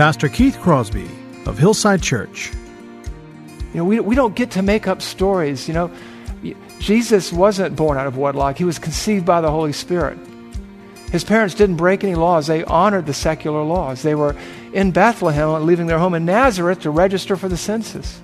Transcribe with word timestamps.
Pastor 0.00 0.30
Keith 0.30 0.58
Crosby 0.62 1.06
of 1.44 1.58
Hillside 1.58 2.00
Church. 2.00 2.52
You 3.74 3.80
know, 3.80 3.84
we, 3.84 4.00
we 4.00 4.14
don't 4.14 4.34
get 4.34 4.50
to 4.52 4.62
make 4.62 4.86
up 4.86 5.02
stories. 5.02 5.68
You 5.68 5.74
know, 5.74 5.90
Jesus 6.78 7.30
wasn't 7.30 7.76
born 7.76 7.98
out 7.98 8.06
of 8.06 8.16
wedlock, 8.16 8.56
he 8.56 8.64
was 8.64 8.78
conceived 8.78 9.26
by 9.26 9.42
the 9.42 9.50
Holy 9.50 9.74
Spirit. 9.74 10.18
His 11.12 11.22
parents 11.22 11.54
didn't 11.54 11.76
break 11.76 12.02
any 12.02 12.14
laws, 12.14 12.46
they 12.46 12.64
honored 12.64 13.04
the 13.04 13.12
secular 13.12 13.62
laws. 13.62 14.00
They 14.00 14.14
were 14.14 14.34
in 14.72 14.90
Bethlehem, 14.90 15.66
leaving 15.66 15.86
their 15.86 15.98
home 15.98 16.14
in 16.14 16.24
Nazareth 16.24 16.80
to 16.80 16.90
register 16.90 17.36
for 17.36 17.50
the 17.50 17.58
census. 17.58 18.22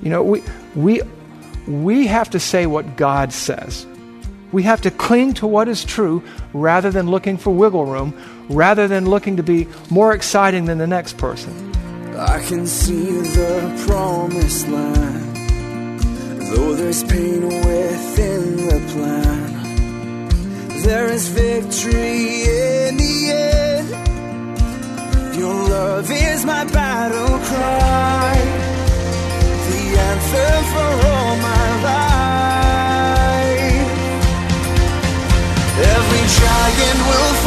You 0.00 0.10
know, 0.10 0.22
we, 0.22 0.44
we, 0.76 1.02
we 1.66 2.06
have 2.06 2.30
to 2.30 2.38
say 2.38 2.66
what 2.66 2.96
God 2.96 3.32
says. 3.32 3.84
We 4.50 4.62
have 4.62 4.80
to 4.82 4.90
cling 4.90 5.34
to 5.34 5.46
what 5.46 5.68
is 5.68 5.84
true 5.84 6.22
rather 6.52 6.90
than 6.90 7.10
looking 7.10 7.36
for 7.36 7.50
wiggle 7.50 7.84
room, 7.84 8.14
rather 8.48 8.88
than 8.88 9.08
looking 9.08 9.36
to 9.36 9.42
be 9.42 9.68
more 9.90 10.14
exciting 10.14 10.64
than 10.64 10.78
the 10.78 10.86
next 10.86 11.18
person. 11.18 11.52
I 12.16 12.40
can 12.40 12.66
see 12.66 13.04
the 13.04 13.84
promised 13.86 14.66
land, 14.68 15.36
though 16.50 16.74
there's 16.74 17.04
pain 17.04 17.44
within 17.44 18.56
the 18.56 18.80
plan. 18.92 19.58
There 20.82 21.06
is 21.06 21.28
victory 21.28 22.42
in 22.44 22.96
the 22.96 23.30
end. 23.30 23.88
Your 25.36 25.54
love 25.54 26.10
is 26.10 26.44
my 26.44 26.64
battle 26.64 27.17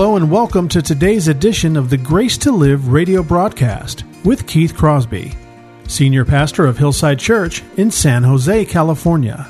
hello 0.00 0.16
and 0.16 0.30
welcome 0.30 0.66
to 0.66 0.80
today's 0.80 1.28
edition 1.28 1.76
of 1.76 1.90
the 1.90 1.96
Grace 1.98 2.38
to 2.38 2.50
Live 2.50 2.88
radio 2.88 3.22
broadcast 3.22 4.02
with 4.24 4.46
Keith 4.46 4.74
Crosby, 4.74 5.34
Senior 5.88 6.24
Pastor 6.24 6.64
of 6.64 6.78
Hillside 6.78 7.18
Church 7.18 7.62
in 7.76 7.90
San 7.90 8.22
Jose, 8.22 8.64
California. 8.64 9.46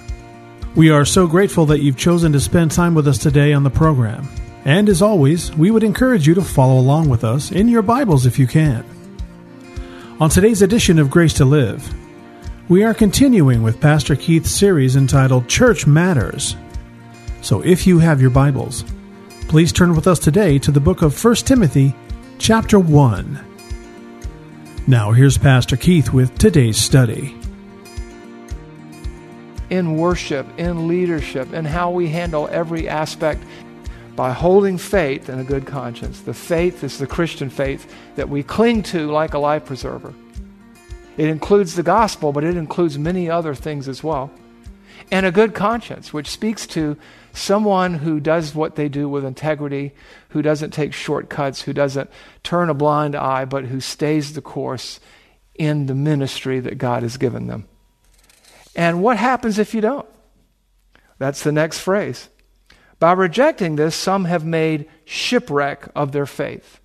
We 0.74 0.90
are 0.90 1.04
so 1.04 1.28
grateful 1.28 1.66
that 1.66 1.82
you've 1.82 1.96
chosen 1.96 2.32
to 2.32 2.40
spend 2.40 2.72
time 2.72 2.96
with 2.96 3.06
us 3.06 3.18
today 3.18 3.52
on 3.52 3.62
the 3.62 3.70
program. 3.70 4.28
And 4.64 4.88
as 4.88 5.02
always, 5.02 5.54
we 5.54 5.70
would 5.70 5.84
encourage 5.84 6.26
you 6.26 6.34
to 6.34 6.42
follow 6.42 6.80
along 6.80 7.08
with 7.08 7.22
us 7.22 7.52
in 7.52 7.68
your 7.68 7.82
Bibles 7.82 8.26
if 8.26 8.36
you 8.36 8.48
can. 8.48 8.84
On 10.18 10.28
today's 10.28 10.62
edition 10.62 10.98
of 10.98 11.12
Grace 11.12 11.34
to 11.34 11.44
Live, 11.44 11.94
we 12.68 12.82
are 12.82 12.92
continuing 12.92 13.62
with 13.62 13.80
Pastor 13.80 14.16
Keith's 14.16 14.50
series 14.50 14.96
entitled 14.96 15.46
Church 15.46 15.86
Matters. 15.86 16.56
So 17.40 17.60
if 17.60 17.86
you 17.86 18.00
have 18.00 18.20
your 18.20 18.30
Bibles, 18.30 18.84
please 19.50 19.72
turn 19.72 19.96
with 19.96 20.06
us 20.06 20.20
today 20.20 20.60
to 20.60 20.70
the 20.70 20.78
book 20.78 21.02
of 21.02 21.24
1 21.24 21.34
Timothy, 21.34 21.92
chapter 22.38 22.78
1. 22.78 23.40
Now 24.86 25.10
here's 25.10 25.36
Pastor 25.36 25.76
Keith 25.76 26.12
with 26.12 26.38
today's 26.38 26.76
study. 26.76 27.36
In 29.68 29.96
worship, 29.96 30.46
in 30.56 30.86
leadership, 30.86 31.52
in 31.52 31.64
how 31.64 31.90
we 31.90 32.08
handle 32.08 32.48
every 32.52 32.88
aspect 32.88 33.42
by 34.14 34.30
holding 34.30 34.78
faith 34.78 35.28
and 35.28 35.40
a 35.40 35.44
good 35.44 35.66
conscience. 35.66 36.20
The 36.20 36.32
faith 36.32 36.84
is 36.84 36.98
the 36.98 37.08
Christian 37.08 37.50
faith 37.50 37.92
that 38.14 38.28
we 38.28 38.44
cling 38.44 38.84
to 38.84 39.10
like 39.10 39.34
a 39.34 39.38
life 39.40 39.64
preserver. 39.64 40.14
It 41.16 41.26
includes 41.28 41.74
the 41.74 41.82
gospel, 41.82 42.30
but 42.30 42.44
it 42.44 42.56
includes 42.56 43.00
many 43.00 43.28
other 43.28 43.56
things 43.56 43.88
as 43.88 44.04
well. 44.04 44.30
And 45.10 45.26
a 45.26 45.32
good 45.32 45.56
conscience, 45.56 46.12
which 46.12 46.30
speaks 46.30 46.68
to 46.68 46.96
someone 47.32 47.94
who 47.94 48.20
does 48.20 48.54
what 48.54 48.76
they 48.76 48.88
do 48.88 49.08
with 49.08 49.24
integrity, 49.24 49.92
who 50.30 50.42
doesn't 50.42 50.72
take 50.72 50.92
shortcuts, 50.92 51.62
who 51.62 51.72
doesn't 51.72 52.10
turn 52.42 52.70
a 52.70 52.74
blind 52.74 53.14
eye, 53.14 53.44
but 53.44 53.66
who 53.66 53.80
stays 53.80 54.32
the 54.32 54.42
course 54.42 55.00
in 55.54 55.86
the 55.86 55.94
ministry 55.94 56.60
that 56.60 56.78
God 56.78 57.02
has 57.02 57.16
given 57.16 57.46
them. 57.46 57.68
And 58.74 59.02
what 59.02 59.16
happens 59.16 59.58
if 59.58 59.74
you 59.74 59.80
don't? 59.80 60.08
That's 61.18 61.42
the 61.42 61.52
next 61.52 61.80
phrase. 61.80 62.28
By 62.98 63.12
rejecting 63.12 63.76
this, 63.76 63.94
some 63.94 64.24
have 64.26 64.44
made 64.44 64.88
shipwreck 65.04 65.88
of 65.94 66.12
their 66.12 66.26
faith. 66.26 66.80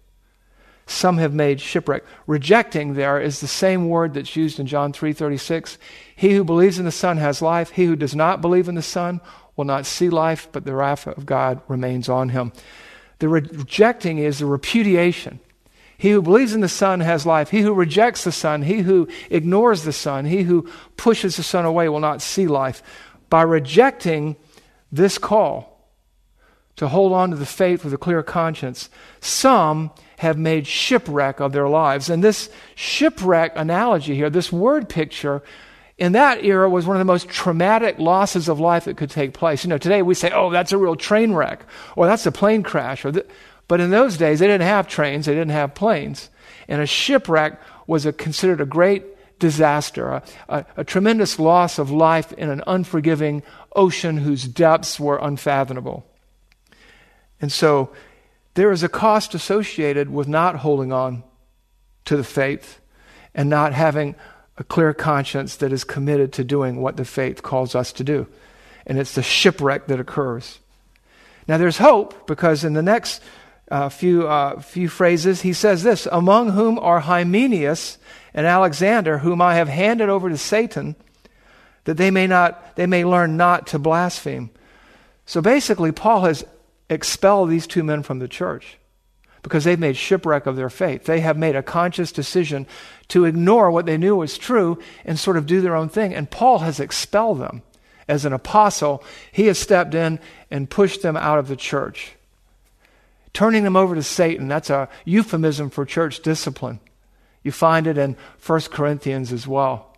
Some 0.88 1.18
have 1.18 1.34
made 1.34 1.62
shipwreck. 1.62 2.04
Rejecting 2.28 2.94
there 2.94 3.20
is 3.20 3.40
the 3.40 3.48
same 3.48 3.90
word 3.90 4.14
that's 4.14 4.36
used 4.36 4.60
in 4.60 4.68
John 4.68 4.94
3:36. 4.94 5.78
He 6.16 6.34
who 6.34 6.44
believes 6.44 6.78
in 6.78 6.86
the 6.86 6.92
Son 6.92 7.18
has 7.18 7.42
life. 7.42 7.72
He 7.72 7.86
who 7.86 7.96
does 7.96 8.16
not 8.16 8.42
believe 8.42 8.70
in 8.70 8.76
the 8.76 8.82
Son 8.82 9.20
will 9.56 9.66
not 9.66 9.86
see 9.86 10.10
life, 10.10 10.48
but 10.52 10.66
the 10.66 10.76
wrath 10.76 11.08
of 11.08 11.26
God 11.26 11.62
remains 11.68 12.10
on 12.10 12.30
him. 12.30 12.52
The 13.20 13.30
rejecting 13.30 14.18
is 14.18 14.40
the 14.40 14.46
repudiation. 14.46 15.40
He 15.98 16.12
who 16.12 16.22
believes 16.22 16.54
in 16.54 16.62
the 16.62 16.68
Son 16.68 17.00
has 17.00 17.26
life. 17.26 17.50
He 17.50 17.62
who 17.62 17.74
rejects 17.74 18.26
the 18.26 18.32
Son, 18.32 18.64
he 18.64 18.80
who 18.80 19.08
ignores 19.30 19.84
the 19.84 19.94
Son, 19.94 20.26
he 20.26 20.44
who 20.44 20.70
pushes 20.98 21.38
the 21.38 21.44
Son 21.44 21.64
away 21.64 21.88
will 21.88 22.02
not 22.02 22.22
see 22.22 22.48
life. 22.48 22.84
By 23.30 23.44
rejecting 23.44 24.36
this 24.92 25.18
call, 25.18 25.76
to 26.76 26.90
hold 26.90 27.14
on 27.14 27.32
to 27.32 27.38
the 27.38 27.46
faith 27.46 27.84
with 27.84 27.94
a 27.94 27.98
clear 27.98 28.22
conscience. 28.22 28.90
Some 29.22 29.92
have 30.18 30.38
made 30.38 30.68
shipwreck 30.68 31.40
of 31.40 31.54
their 31.54 31.70
lives. 31.70 32.10
And 32.10 32.24
this 32.24 32.50
shipwreck 32.76 33.54
analogy 33.56 34.16
here, 34.16 34.30
this 34.30 34.52
word 34.52 34.90
picture, 34.90 35.42
in 35.98 36.12
that 36.12 36.44
era 36.44 36.70
was 36.70 36.86
one 36.86 36.98
of 36.98 37.00
the 37.00 37.06
most 37.06 37.30
traumatic 37.30 38.00
losses 38.00 38.50
of 38.50 38.60
life 38.60 38.86
that 38.86 38.98
could 38.98 39.10
take 39.10 39.34
place. 39.34 39.64
You 39.64 39.70
know, 39.70 39.78
today 39.78 40.02
we 40.02 40.14
say, 40.14 40.32
oh, 40.32 40.50
that's 40.50 40.74
a 40.74 40.78
real 40.78 40.96
train 40.96 41.34
wreck, 41.34 41.66
or 41.96 42.06
that's 42.06 42.26
a 42.26 42.32
plane 42.32 42.64
crash. 42.64 43.06
Or. 43.06 43.14
But 43.68 43.80
in 43.80 43.90
those 43.90 44.18
days, 44.18 44.40
they 44.40 44.48
didn't 44.48 44.68
have 44.68 44.88
trains, 44.88 45.26
they 45.26 45.34
didn't 45.34 45.52
have 45.52 45.74
planes. 45.74 46.30
And 46.68 46.82
a 46.82 46.86
shipwreck 46.86 47.60
was 47.88 48.06
a, 48.06 48.14
considered 48.14 48.62
a 48.62 48.66
great 48.66 49.04
disaster, 49.40 50.10
a, 50.10 50.24
a, 50.50 50.66
a 50.78 50.84
tremendous 50.84 51.40
loss 51.40 51.80
of 51.80 51.92
life 51.92 52.32
in 52.34 52.50
an 52.50 52.62
unforgiving 52.68 53.44
ocean 53.76 54.18
whose 54.18 54.44
depths 54.44 55.00
were 55.00 55.18
unfathomable. 55.18 56.06
And 57.42 57.52
so 57.52 57.92
there 58.56 58.72
is 58.72 58.84
a 58.84 58.90
cost 58.90 59.34
associated 59.34 60.10
with 60.10 60.28
not 60.28 60.58
holding 60.58 60.92
on 60.92 61.24
to 62.06 62.18
the 62.18 62.24
faith 62.24 62.80
and 63.34 63.50
not 63.50 63.74
having 63.74 64.16
a 64.58 64.64
clear 64.64 64.94
conscience 64.94 65.56
that 65.58 65.74
is 65.74 65.84
committed 65.84 66.32
to 66.34 66.44
doing 66.44 66.82
what 66.82 66.98
the 66.98 67.06
faith 67.06 67.44
calls 67.44 67.76
us 67.76 67.92
to 67.94 68.04
do. 68.04 68.28
And 68.86 68.98
it's 68.98 69.16
the 69.16 69.24
shipwreck 69.24 69.88
that 69.88 70.00
occurs. 70.00 70.60
Now 71.48 71.58
there's 71.58 71.78
hope 71.78 72.28
because 72.28 72.64
in 72.64 72.74
the 72.74 72.82
next 72.82 73.22
uh, 73.70 73.90
few, 73.90 74.28
uh, 74.28 74.60
few 74.62 74.88
phrases 74.88 75.42
he 75.42 75.54
says 75.54 75.84
this 75.84 76.08
Among 76.12 76.52
whom 76.52 76.80
are 76.80 77.00
Hymenaeus 77.02 77.98
and 78.34 78.46
Alexander, 78.46 79.20
whom 79.20 79.42
I 79.42 79.56
have 79.56 79.68
handed 79.68 80.10
over 80.10 80.30
to 80.30 80.38
Satan, 80.38 80.96
that 81.86 81.98
they 81.98 82.12
may, 82.12 82.28
not, 82.28 82.76
they 82.76 82.86
may 82.86 83.06
learn 83.06 83.38
not 83.38 83.68
to 83.68 83.80
blaspheme. 83.80 84.50
So 85.26 85.42
basically, 85.42 85.92
Paul 85.92 86.22
has 86.26 86.46
expelled 86.90 87.50
these 87.50 87.68
two 87.68 87.84
men 87.84 88.04
from 88.04 88.20
the 88.20 88.28
church 88.28 88.78
because 89.46 89.64
they've 89.64 89.78
made 89.78 89.96
shipwreck 89.96 90.48
of 90.48 90.56
their 90.56 90.72
faith. 90.72 91.06
They 91.06 91.20
have 91.20 91.38
made 91.38 91.56
a 91.56 91.62
conscious 91.62 92.12
decision 92.12 92.66
to 93.10 93.26
ignore 93.26 93.70
what 93.70 93.86
they 93.86 93.96
knew 93.96 94.16
was 94.16 94.40
true 94.40 94.80
and 95.06 95.20
sort 95.20 95.38
of 95.38 95.46
do 95.46 95.62
their 95.62 95.76
own 95.76 95.88
thing. 95.88 96.16
And 96.16 96.32
Paul 96.32 96.60
has 96.60 96.80
expelled 96.80 97.40
them. 97.40 97.62
As 98.08 98.26
an 98.26 98.34
apostle, 98.34 99.04
he 99.32 99.46
has 99.46 99.60
stepped 99.60 99.94
in 99.94 100.20
and 100.50 100.68
pushed 100.68 101.04
them 101.04 101.16
out 101.16 101.38
of 101.38 101.48
the 101.48 101.56
church. 101.56 102.14
Turning 103.34 103.64
them 103.64 103.76
over 103.76 103.94
to 103.94 104.02
Satan, 104.02 104.48
that's 104.48 104.72
a 104.72 104.90
euphemism 105.06 105.70
for 105.70 105.86
church 105.86 106.22
discipline. 106.22 106.80
You 107.44 107.52
find 107.52 107.86
it 107.86 108.00
in 108.00 108.18
1 108.44 108.62
Corinthians 108.72 109.32
as 109.32 109.48
well. 109.48 109.96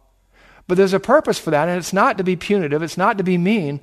But 0.67 0.75
there's 0.75 0.93
a 0.93 0.99
purpose 0.99 1.39
for 1.39 1.51
that, 1.51 1.69
and 1.69 1.77
it's 1.77 1.93
not 1.93 2.17
to 2.17 2.23
be 2.25 2.35
punitive, 2.35 2.83
it's 2.83 2.97
not 2.97 3.17
to 3.17 3.23
be 3.23 3.37
mean, 3.37 3.79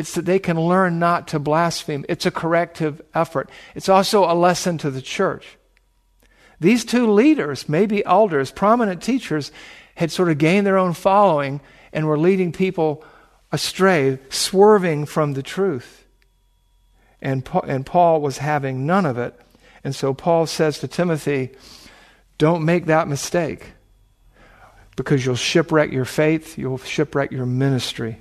it's 0.00 0.14
that 0.14 0.24
they 0.24 0.38
can 0.38 0.58
learn 0.58 0.98
not 0.98 1.28
to 1.28 1.38
blaspheme. 1.38 2.04
It's 2.08 2.26
a 2.26 2.30
corrective 2.30 3.00
effort. 3.14 3.50
It's 3.74 3.88
also 3.88 4.24
a 4.24 4.34
lesson 4.34 4.78
to 4.78 4.90
the 4.90 5.02
church. 5.02 5.58
These 6.58 6.84
two 6.84 7.12
leaders, 7.12 7.68
maybe 7.68 8.04
elders, 8.04 8.50
prominent 8.50 9.02
teachers, 9.02 9.52
had 9.94 10.10
sort 10.10 10.30
of 10.30 10.38
gained 10.38 10.66
their 10.66 10.78
own 10.78 10.94
following 10.94 11.60
and 11.92 12.06
were 12.06 12.18
leading 12.18 12.50
people 12.50 13.04
astray, 13.52 14.18
swerving 14.30 15.04
from 15.04 15.34
the 15.34 15.42
truth. 15.42 16.06
And, 17.20 17.46
and 17.66 17.84
Paul 17.84 18.22
was 18.22 18.38
having 18.38 18.86
none 18.86 19.04
of 19.04 19.18
it. 19.18 19.38
And 19.84 19.94
so 19.94 20.14
Paul 20.14 20.46
says 20.46 20.78
to 20.78 20.88
Timothy, 20.88 21.50
don't 22.38 22.64
make 22.64 22.86
that 22.86 23.08
mistake. 23.08 23.72
because 24.96 25.24
you'll 25.24 25.34
shipwreck 25.36 25.92
your 25.92 26.04
faith, 26.04 26.58
you'll 26.58 26.78
shipwreck 26.78 27.32
your 27.32 27.46
ministry. 27.46 28.18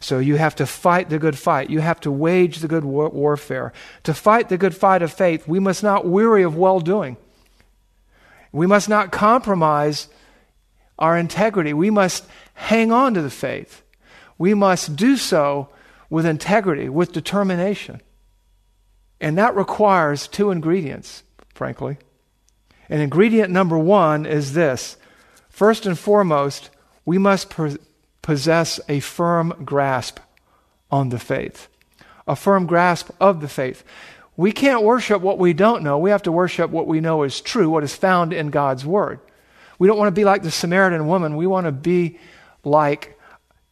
So 0.00 0.18
you 0.18 0.36
have 0.36 0.56
to 0.56 0.66
fight 0.66 1.10
the 1.10 1.18
good 1.18 1.38
fight. 1.38 1.68
You 1.68 1.80
have 1.80 2.00
to 2.00 2.10
wage 2.10 2.58
the 2.58 2.68
good 2.68 2.84
war- 2.84 3.10
warfare. 3.10 3.72
To 4.04 4.14
fight 4.14 4.48
the 4.48 4.56
good 4.56 4.74
fight 4.74 5.02
of 5.02 5.12
faith, 5.12 5.46
we 5.46 5.60
must 5.60 5.82
not 5.82 6.06
weary 6.06 6.42
of 6.42 6.56
well 6.56 6.80
doing. 6.80 7.18
We 8.50 8.66
must 8.66 8.88
not 8.88 9.12
compromise 9.12 10.08
our 10.98 11.16
integrity. 11.16 11.74
We 11.74 11.90
must 11.90 12.24
hang 12.54 12.90
on 12.90 13.14
to 13.14 13.22
the 13.22 13.30
faith. 13.30 13.82
We 14.38 14.54
must 14.54 14.96
do 14.96 15.16
so 15.16 15.68
with 16.08 16.26
integrity, 16.26 16.88
with 16.88 17.12
determination. 17.12 18.00
And 19.20 19.36
that 19.36 19.54
requires 19.54 20.26
two 20.26 20.50
ingredients, 20.50 21.22
frankly. 21.54 21.98
And 22.88 23.02
ingredient 23.02 23.50
number 23.50 23.78
one 23.78 24.24
is 24.24 24.54
this 24.54 24.96
first 25.50 25.84
and 25.84 25.98
foremost, 25.98 26.70
we 27.04 27.18
must 27.18 27.50
possess 28.22 28.80
a 28.88 29.00
firm 29.00 29.54
grasp 29.64 30.18
on 30.90 31.08
the 31.08 31.18
faith, 31.18 31.68
a 32.26 32.36
firm 32.36 32.66
grasp 32.66 33.10
of 33.20 33.40
the 33.40 33.48
faith. 33.48 33.84
We 34.36 34.52
can't 34.52 34.82
worship 34.82 35.20
what 35.22 35.38
we 35.38 35.52
don't 35.52 35.82
know. 35.82 35.98
We 35.98 36.10
have 36.10 36.22
to 36.22 36.32
worship 36.32 36.70
what 36.70 36.86
we 36.86 37.00
know 37.00 37.22
is 37.24 37.40
true, 37.40 37.68
what 37.68 37.84
is 37.84 37.94
found 37.94 38.32
in 38.32 38.50
God's 38.50 38.86
Word. 38.86 39.20
We 39.78 39.88
don't 39.88 39.98
want 39.98 40.08
to 40.08 40.18
be 40.18 40.24
like 40.24 40.42
the 40.42 40.50
Samaritan 40.50 41.06
woman. 41.06 41.36
We 41.36 41.46
want 41.46 41.66
to 41.66 41.72
be 41.72 42.18
like 42.64 43.18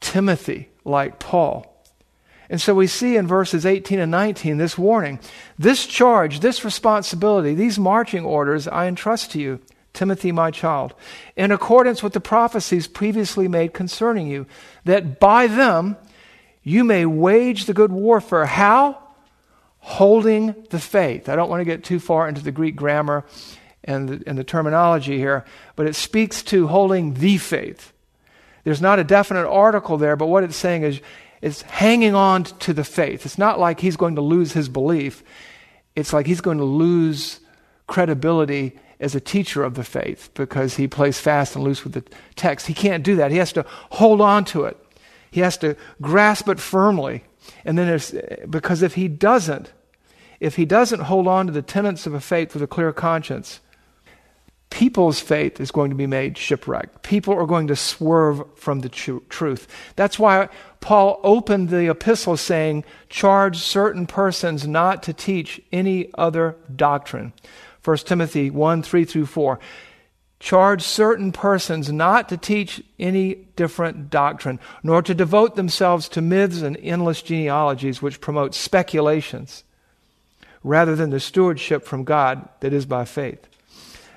Timothy, 0.01 0.69
like 0.85 1.19
Paul. 1.19 1.75
And 2.51 2.61
so 2.61 2.75
we 2.75 2.87
see 2.87 3.17
in 3.17 3.27
verses 3.27 3.67
18 3.67 3.99
and 3.99 4.11
19 4.11 4.57
this 4.57 4.79
warning. 4.79 5.21
This 5.59 5.87
charge, 5.87 6.41
this 6.41 6.65
responsibility, 6.65 7.55
these 7.55 7.79
marching 7.79 8.25
orders 8.25 8.67
I 8.67 8.87
entrust 8.87 9.33
to 9.33 9.39
you, 9.39 9.61
Timothy, 9.99 10.31
my 10.31 10.53
child, 10.53 10.95
in 11.37 11.51
accordance 11.51 12.05
with 12.05 12.13
the 12.13 12.21
prophecies 12.21 12.87
previously 12.87 13.49
made 13.49 13.75
concerning 13.75 14.29
you, 14.29 14.47
that 14.85 15.19
by 15.19 15.49
them 15.49 15.97
you 16.63 16.85
may 16.85 17.05
wage 17.05 17.65
the 17.65 17.75
good 17.75 17.91
warfare. 17.91 18.47
How? 18.47 19.03
Holding 19.81 20.55
the 20.71 20.79
faith. 20.79 21.29
I 21.29 21.35
don't 21.35 21.51
want 21.51 21.63
to 21.63 21.65
get 21.65 21.83
too 21.83 21.99
far 21.99 22.29
into 22.29 22.43
the 22.43 22.53
Greek 22.53 22.77
grammar 22.77 23.25
and 23.83 24.09
the, 24.09 24.23
and 24.25 24.39
the 24.39 24.45
terminology 24.45 25.19
here, 25.19 25.45
but 25.75 25.89
it 25.89 25.97
speaks 25.97 26.45
to 26.45 26.69
holding 26.69 27.15
the 27.15 27.37
faith. 27.39 27.93
There's 28.63 28.81
not 28.81 29.01
a 29.01 29.05
definite 29.05 29.49
article 29.49 29.97
there, 29.97 30.15
but 30.15 30.29
what 30.29 30.45
it's 30.45 30.57
saying 30.57 30.85
is 30.85 31.01
is 31.43 31.63
hanging 31.63 32.15
on 32.15 32.45
to 32.45 32.73
the 32.73 32.85
faith. 32.85 33.25
It's 33.25 33.39
not 33.39 33.59
like 33.59 33.81
he's 33.81 33.97
going 33.97 34.17
to 34.17 34.21
lose 34.21 34.53
his 34.53 34.69
belief. 34.69 35.23
It's 35.97 36.13
like 36.13 36.27
he's 36.27 36.41
going 36.41 36.59
to 36.59 36.65
lose 36.65 37.41
credibility 37.87 38.79
as 39.01 39.15
a 39.15 39.21
teacher 39.21 39.63
of 39.63 39.75
the 39.75 39.85
faith 39.85 40.31
because 40.35 40.77
he 40.77 40.89
plays 40.89 41.19
fast 41.19 41.55
and 41.55 41.65
loose 41.65 41.85
with 41.85 41.93
the 41.95 42.05
text. 42.37 42.67
He 42.67 42.75
can't 42.75 43.05
do 43.05 43.17
that. 43.17 43.31
He 43.31 43.39
has 43.39 43.53
to 43.53 43.65
hold 43.91 44.21
on 44.21 44.45
to 44.47 44.65
it. 44.65 44.77
He 45.31 45.41
has 45.41 45.57
to 45.59 45.77
grasp 46.01 46.49
it 46.49 46.59
firmly. 46.59 47.25
And 47.65 47.79
then 47.79 48.01
because 48.51 48.83
if 48.83 48.95
he 48.95 49.09
doesn't, 49.09 49.73
if 50.41 50.57
he 50.57 50.65
doesn't 50.65 51.01
hold 51.01 51.27
on 51.27 51.47
to 51.47 51.53
the 51.53 51.63
tenets 51.63 52.07
of 52.07 52.15
a 52.15 52.21
faith 52.21 52.55
with 52.55 52.63
a 52.63 52.67
clear 52.67 52.93
conscience, 52.93 53.61
people's 54.71 55.21
faith 55.21 55.61
is 55.61 55.71
going 55.71 55.91
to 55.91 55.97
be 55.97 56.07
made 56.07 56.37
shipwrecked. 56.37 57.03
People 57.03 57.35
are 57.35 57.47
going 57.47 57.67
to 57.69 57.77
swerve 57.77 58.43
from 58.57 58.81
the 58.81 58.89
tr- 58.89 59.19
truth. 59.29 59.67
That's 59.97 60.19
why 60.19 60.49
Paul 60.81 61.21
opened 61.23 61.71
the 61.71 61.91
epistle 61.91 62.37
saying, 62.37 62.85
Charge 63.09 63.59
certain 63.59 64.07
persons 64.07 64.67
not 64.67 65.03
to 65.05 65.13
teach 65.13 65.61
any 65.73 66.11
other 66.15 66.57
doctrine. 66.75 67.33
1 67.89 67.97
Timothy 67.99 68.51
1 68.51 68.83
3 68.83 69.05
through 69.07 69.25
4. 69.25 69.59
Charge 70.41 70.83
certain 70.83 71.33
persons 71.33 71.91
not 71.91 72.29
to 72.29 72.37
teach 72.37 72.83
any 72.99 73.35
different 73.57 74.11
doctrine, 74.11 74.61
nor 74.83 75.01
to 75.01 75.15
devote 75.15 75.57
themselves 75.57 76.07
to 76.11 76.21
myths 76.21 76.61
and 76.61 76.77
endless 76.83 77.23
genealogies 77.23 78.03
which 78.03 78.21
promote 78.21 78.55
speculations, 78.55 79.65
rather 80.63 80.95
than 80.95 81.09
the 81.09 81.19
stewardship 81.19 81.87
from 81.87 82.05
God 82.05 82.47
that 82.61 82.75
is 82.75 82.85
by 82.85 83.07
faith. 83.07 83.49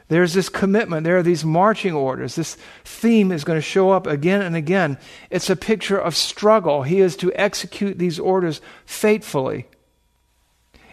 There's 0.09 0.33
this 0.33 0.50
commitment. 0.50 1.06
There 1.06 1.18
are 1.18 1.23
these 1.23 1.45
marching 1.45 1.94
orders. 1.94 2.35
This 2.35 2.57
theme 2.83 3.31
is 3.31 3.45
going 3.45 3.57
to 3.57 3.62
show 3.62 3.91
up 3.91 4.06
again 4.06 4.41
and 4.41 4.57
again. 4.57 4.97
It's 5.29 5.50
a 5.50 5.56
picture 5.56 5.97
of 5.97 6.18
struggle. 6.18 6.83
He 6.83 7.00
is 7.00 7.15
to 7.15 7.31
execute 7.35 7.97
these 7.97 8.19
orders 8.19 8.59
faithfully. 8.85 9.68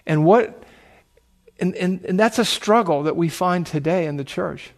And 0.06 0.24
what 0.24 0.62
and, 1.58 1.74
and, 1.74 2.04
and 2.04 2.18
that's 2.18 2.38
a 2.38 2.44
struggle 2.44 3.02
that 3.04 3.16
we 3.16 3.28
find 3.28 3.66
today 3.66 4.06
in 4.06 4.16
the 4.16 4.24
church. 4.24 4.70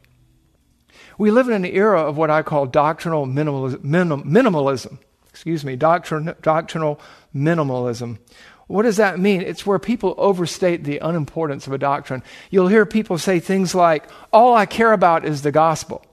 We 1.18 1.30
live 1.30 1.48
in 1.48 1.54
an 1.54 1.66
era 1.66 2.00
of 2.00 2.16
what 2.16 2.30
I 2.30 2.42
call 2.42 2.66
doctrinal 2.66 3.26
minimalism. 3.26 3.82
minimalism 3.82 4.98
excuse 5.30 5.64
me, 5.64 5.76
doctrin, 5.76 6.40
doctrinal 6.42 7.00
minimalism. 7.34 8.18
What 8.66 8.82
does 8.82 8.98
that 8.98 9.18
mean? 9.18 9.40
It's 9.40 9.66
where 9.66 9.78
people 9.78 10.14
overstate 10.18 10.84
the 10.84 10.98
unimportance 10.98 11.66
of 11.66 11.72
a 11.72 11.78
doctrine. 11.78 12.22
You'll 12.50 12.68
hear 12.68 12.86
people 12.86 13.18
say 13.18 13.40
things 13.40 13.74
like, 13.74 14.08
All 14.32 14.54
I 14.54 14.66
care 14.66 14.92
about 14.92 15.24
is 15.24 15.42
the 15.42 15.50
gospel. 15.50 16.04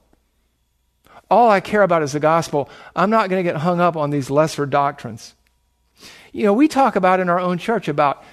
All 1.30 1.50
I 1.50 1.60
care 1.60 1.82
about 1.82 2.02
is 2.02 2.12
the 2.12 2.20
gospel. 2.20 2.70
I'm 2.96 3.10
not 3.10 3.28
going 3.28 3.44
to 3.44 3.52
get 3.52 3.60
hung 3.60 3.80
up 3.80 3.96
on 3.96 4.10
these 4.10 4.30
lesser 4.30 4.66
doctrines. 4.66 5.34
You 6.32 6.44
know, 6.44 6.54
we 6.54 6.68
talk 6.68 6.96
about 6.96 7.20
in 7.20 7.28
our 7.28 7.38
own 7.38 7.58
church 7.58 7.86
about 7.86 8.24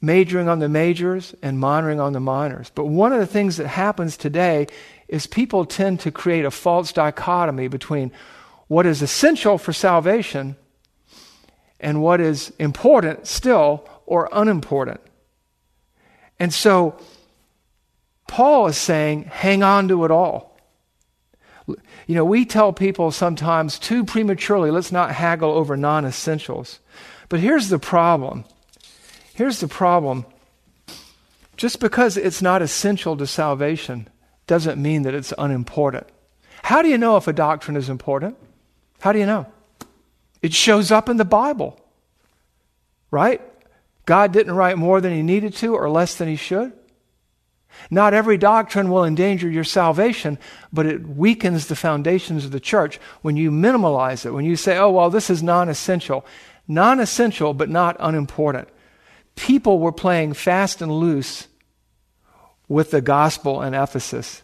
majoring 0.00 0.48
on 0.48 0.58
the 0.60 0.68
majors 0.68 1.34
and 1.42 1.58
minoring 1.58 2.00
on 2.00 2.12
the 2.12 2.20
minors. 2.20 2.70
But 2.74 2.86
one 2.86 3.12
of 3.12 3.18
the 3.18 3.26
things 3.26 3.56
that 3.56 3.66
happens 3.66 4.16
today 4.16 4.66
is 5.08 5.26
people 5.26 5.64
tend 5.64 6.00
to 6.00 6.12
create 6.12 6.44
a 6.44 6.50
false 6.50 6.92
dichotomy 6.92 7.68
between 7.68 8.12
what 8.68 8.86
is 8.86 9.02
essential 9.02 9.58
for 9.58 9.72
salvation 9.72 10.56
and 11.80 12.02
what 12.02 12.20
is 12.20 12.52
important 12.58 13.26
still 13.26 13.88
or 14.06 14.28
unimportant. 14.32 15.00
And 16.38 16.52
so 16.52 16.98
Paul 18.28 18.68
is 18.68 18.76
saying, 18.76 19.24
hang 19.24 19.62
on 19.62 19.88
to 19.88 20.04
it 20.04 20.10
all. 20.10 20.56
You 22.06 22.14
know, 22.14 22.24
we 22.24 22.46
tell 22.46 22.72
people 22.72 23.10
sometimes 23.10 23.78
too 23.78 24.04
prematurely, 24.04 24.70
let's 24.70 24.92
not 24.92 25.10
haggle 25.12 25.52
over 25.52 25.76
non 25.76 26.04
essentials. 26.04 26.78
But 27.28 27.40
here's 27.40 27.68
the 27.68 27.78
problem. 27.78 28.44
Here's 29.38 29.60
the 29.60 29.68
problem. 29.68 30.26
Just 31.56 31.78
because 31.78 32.16
it's 32.16 32.42
not 32.42 32.60
essential 32.60 33.16
to 33.16 33.24
salvation 33.24 34.08
doesn't 34.48 34.82
mean 34.82 35.02
that 35.02 35.14
it's 35.14 35.32
unimportant. 35.38 36.08
How 36.64 36.82
do 36.82 36.88
you 36.88 36.98
know 36.98 37.16
if 37.16 37.28
a 37.28 37.32
doctrine 37.32 37.76
is 37.76 37.88
important? 37.88 38.36
How 38.98 39.12
do 39.12 39.20
you 39.20 39.26
know? 39.26 39.46
It 40.42 40.54
shows 40.54 40.90
up 40.90 41.08
in 41.08 41.18
the 41.18 41.24
Bible, 41.24 41.78
right? 43.12 43.40
God 44.06 44.32
didn't 44.32 44.56
write 44.56 44.76
more 44.76 45.00
than 45.00 45.12
he 45.12 45.22
needed 45.22 45.54
to 45.58 45.72
or 45.72 45.88
less 45.88 46.16
than 46.16 46.26
he 46.26 46.34
should. 46.34 46.72
Not 47.92 48.14
every 48.14 48.38
doctrine 48.38 48.90
will 48.90 49.04
endanger 49.04 49.48
your 49.48 49.62
salvation, 49.62 50.36
but 50.72 50.84
it 50.84 51.06
weakens 51.06 51.68
the 51.68 51.76
foundations 51.76 52.44
of 52.44 52.50
the 52.50 52.58
church 52.58 52.98
when 53.22 53.36
you 53.36 53.52
minimalize 53.52 54.26
it, 54.26 54.32
when 54.32 54.44
you 54.44 54.56
say, 54.56 54.76
oh, 54.78 54.90
well, 54.90 55.10
this 55.10 55.30
is 55.30 55.44
non 55.44 55.68
essential. 55.68 56.26
Non 56.66 56.98
essential, 56.98 57.54
but 57.54 57.68
not 57.68 57.96
unimportant. 58.00 58.68
People 59.38 59.78
were 59.78 59.92
playing 59.92 60.32
fast 60.32 60.82
and 60.82 60.90
loose 60.90 61.46
with 62.66 62.90
the 62.90 63.00
gospel 63.00 63.62
in 63.62 63.72
Ephesus. 63.72 64.42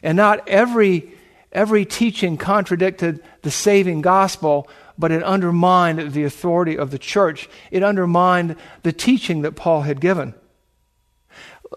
And 0.00 0.16
not 0.16 0.48
every, 0.48 1.12
every 1.50 1.84
teaching 1.84 2.36
contradicted 2.36 3.20
the 3.42 3.50
saving 3.50 4.00
gospel, 4.00 4.68
but 4.96 5.10
it 5.10 5.24
undermined 5.24 6.12
the 6.12 6.22
authority 6.22 6.78
of 6.78 6.92
the 6.92 7.00
church. 7.00 7.48
It 7.72 7.82
undermined 7.82 8.54
the 8.84 8.92
teaching 8.92 9.42
that 9.42 9.56
Paul 9.56 9.82
had 9.82 10.00
given. 10.00 10.34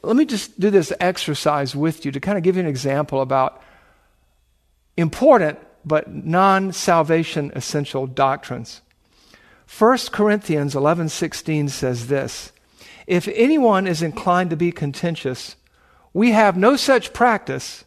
Let 0.04 0.16
me 0.16 0.26
just 0.26 0.60
do 0.60 0.70
this 0.70 0.94
exercise 1.00 1.76
with 1.76 2.06
you 2.06 2.12
to 2.12 2.20
kind 2.20 2.38
of 2.38 2.44
give 2.44 2.58
you 2.58 2.62
an 2.62 2.68
example 2.68 3.22
about 3.22 3.60
important 4.98 5.58
but 5.84 6.14
non 6.14 6.74
salvation 6.74 7.52
essential 7.56 8.06
doctrines. 8.06 8.82
1 9.68 9.98
Corinthians 10.12 10.76
11:16 10.76 11.70
says 11.70 12.08
this, 12.08 12.52
if 13.08 13.28
anyone 13.30 13.88
is 13.88 14.02
inclined 14.02 14.50
to 14.50 14.56
be 14.56 14.72
contentious, 14.72 15.56
we 16.14 16.32
have 16.32 16.58
no 16.58 16.76
such 16.76 17.14
practice, 17.14 17.84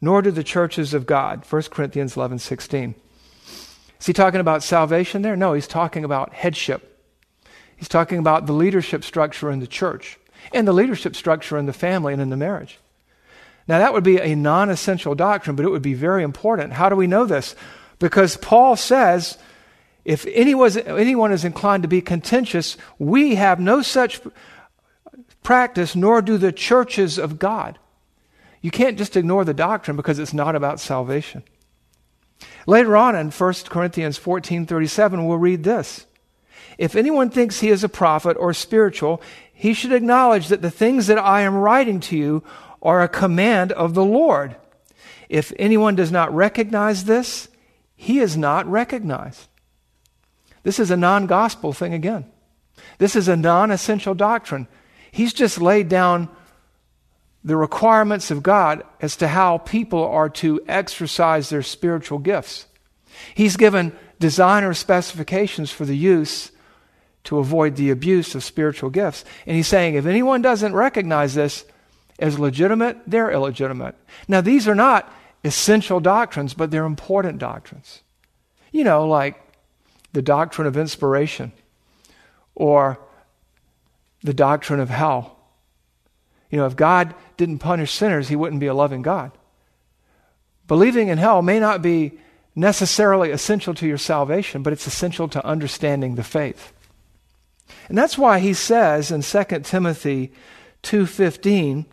nor 0.00 0.22
do 0.22 0.30
the 0.30 0.44
churches 0.44 0.94
of 0.94 1.06
God. 1.06 1.44
1 1.48 1.70
Corinthians 1.70 2.14
11:16. 2.14 2.94
Is 4.00 4.06
he 4.06 4.12
talking 4.12 4.40
about 4.40 4.62
salvation 4.62 5.22
there? 5.22 5.36
No, 5.36 5.52
he's 5.52 5.66
talking 5.66 6.04
about 6.04 6.32
headship. 6.32 6.88
He's 7.76 7.88
talking 7.88 8.18
about 8.18 8.46
the 8.46 8.52
leadership 8.52 9.04
structure 9.04 9.50
in 9.50 9.60
the 9.60 9.66
church 9.66 10.18
and 10.52 10.66
the 10.66 10.72
leadership 10.72 11.14
structure 11.14 11.58
in 11.58 11.66
the 11.66 11.72
family 11.72 12.12
and 12.12 12.22
in 12.22 12.30
the 12.30 12.36
marriage. 12.36 12.78
Now, 13.68 13.78
that 13.78 13.92
would 13.92 14.04
be 14.04 14.18
a 14.18 14.34
non 14.34 14.70
essential 14.70 15.14
doctrine, 15.14 15.56
but 15.56 15.64
it 15.64 15.70
would 15.70 15.82
be 15.82 15.94
very 15.94 16.22
important. 16.22 16.72
How 16.72 16.88
do 16.88 16.96
we 16.96 17.06
know 17.06 17.24
this? 17.24 17.54
Because 17.98 18.36
Paul 18.36 18.76
says, 18.76 19.38
if 20.04 20.26
anyone 20.26 21.32
is 21.32 21.44
inclined 21.44 21.82
to 21.84 21.88
be 21.88 22.00
contentious, 22.00 22.76
we 22.98 23.36
have 23.36 23.60
no 23.60 23.82
such 23.82 24.20
practice, 25.42 25.94
nor 25.94 26.22
do 26.22 26.38
the 26.38 26.52
churches 26.52 27.18
of 27.18 27.38
God. 27.38 27.78
You 28.60 28.70
can't 28.70 28.98
just 28.98 29.16
ignore 29.16 29.44
the 29.44 29.54
doctrine 29.54 29.96
because 29.96 30.18
it's 30.18 30.34
not 30.34 30.56
about 30.56 30.80
salvation. 30.80 31.42
Later 32.66 32.96
on 32.96 33.16
in 33.16 33.30
1 33.30 33.54
Corinthians 33.68 34.18
14:37 34.18 35.26
we'll 35.26 35.38
read 35.38 35.64
this. 35.64 36.06
If 36.78 36.96
anyone 36.96 37.30
thinks 37.30 37.60
he 37.60 37.68
is 37.68 37.84
a 37.84 37.88
prophet 37.88 38.36
or 38.38 38.54
spiritual, 38.54 39.20
he 39.52 39.74
should 39.74 39.92
acknowledge 39.92 40.48
that 40.48 40.62
the 40.62 40.70
things 40.70 41.06
that 41.08 41.18
I 41.18 41.42
am 41.42 41.54
writing 41.54 42.00
to 42.00 42.16
you 42.16 42.42
are 42.80 43.02
a 43.02 43.08
command 43.08 43.72
of 43.72 43.94
the 43.94 44.04
Lord. 44.04 44.56
If 45.28 45.52
anyone 45.58 45.94
does 45.94 46.10
not 46.10 46.34
recognize 46.34 47.04
this, 47.04 47.48
he 47.94 48.18
is 48.18 48.36
not 48.36 48.66
recognized. 48.66 49.48
This 50.62 50.78
is 50.78 50.90
a 50.90 50.96
non 50.96 51.26
gospel 51.26 51.72
thing 51.72 51.94
again. 51.94 52.26
This 52.98 53.16
is 53.16 53.28
a 53.28 53.36
non 53.36 53.70
essential 53.70 54.14
doctrine. 54.14 54.68
He's 55.10 55.32
just 55.32 55.60
laid 55.60 55.88
down 55.88 56.28
the 57.44 57.56
requirements 57.56 58.30
of 58.30 58.42
God 58.42 58.84
as 59.00 59.16
to 59.16 59.28
how 59.28 59.58
people 59.58 60.04
are 60.04 60.28
to 60.28 60.60
exercise 60.68 61.48
their 61.48 61.62
spiritual 61.62 62.18
gifts. 62.18 62.66
He's 63.34 63.56
given 63.56 63.96
designer 64.20 64.74
specifications 64.74 65.70
for 65.70 65.84
the 65.84 65.96
use 65.96 66.52
to 67.24 67.38
avoid 67.38 67.76
the 67.76 67.90
abuse 67.90 68.34
of 68.34 68.44
spiritual 68.44 68.90
gifts. 68.90 69.24
And 69.46 69.56
he's 69.56 69.68
saying 69.68 69.94
if 69.94 70.06
anyone 70.06 70.42
doesn't 70.42 70.74
recognize 70.74 71.34
this 71.34 71.64
as 72.18 72.38
legitimate, 72.38 72.98
they're 73.06 73.30
illegitimate. 73.30 73.96
Now, 74.28 74.40
these 74.40 74.68
are 74.68 74.74
not 74.74 75.12
essential 75.44 76.00
doctrines, 76.00 76.54
but 76.54 76.70
they're 76.70 76.84
important 76.84 77.38
doctrines. 77.38 78.02
You 78.70 78.84
know, 78.84 79.06
like 79.06 79.40
the 80.12 80.22
doctrine 80.22 80.66
of 80.66 80.76
inspiration 80.76 81.52
or 82.54 82.98
the 84.22 84.34
doctrine 84.34 84.80
of 84.80 84.90
hell. 84.90 85.38
You 86.50 86.58
know, 86.58 86.66
if 86.66 86.76
God 86.76 87.14
didn't 87.36 87.58
punish 87.58 87.92
sinners, 87.92 88.28
he 88.28 88.36
wouldn't 88.36 88.60
be 88.60 88.66
a 88.66 88.74
loving 88.74 89.02
God. 89.02 89.32
Believing 90.68 91.08
in 91.08 91.18
hell 91.18 91.42
may 91.42 91.58
not 91.58 91.82
be 91.82 92.18
necessarily 92.54 93.30
essential 93.30 93.74
to 93.74 93.86
your 93.86 93.98
salvation, 93.98 94.62
but 94.62 94.72
it's 94.72 94.86
essential 94.86 95.28
to 95.28 95.44
understanding 95.44 96.14
the 96.14 96.22
faith. 96.22 96.72
And 97.88 97.96
that's 97.96 98.18
why 98.18 98.38
he 98.38 98.52
says 98.52 99.10
in 99.10 99.22
2 99.22 99.64
Timothy 99.64 100.32
2:15, 100.82 101.86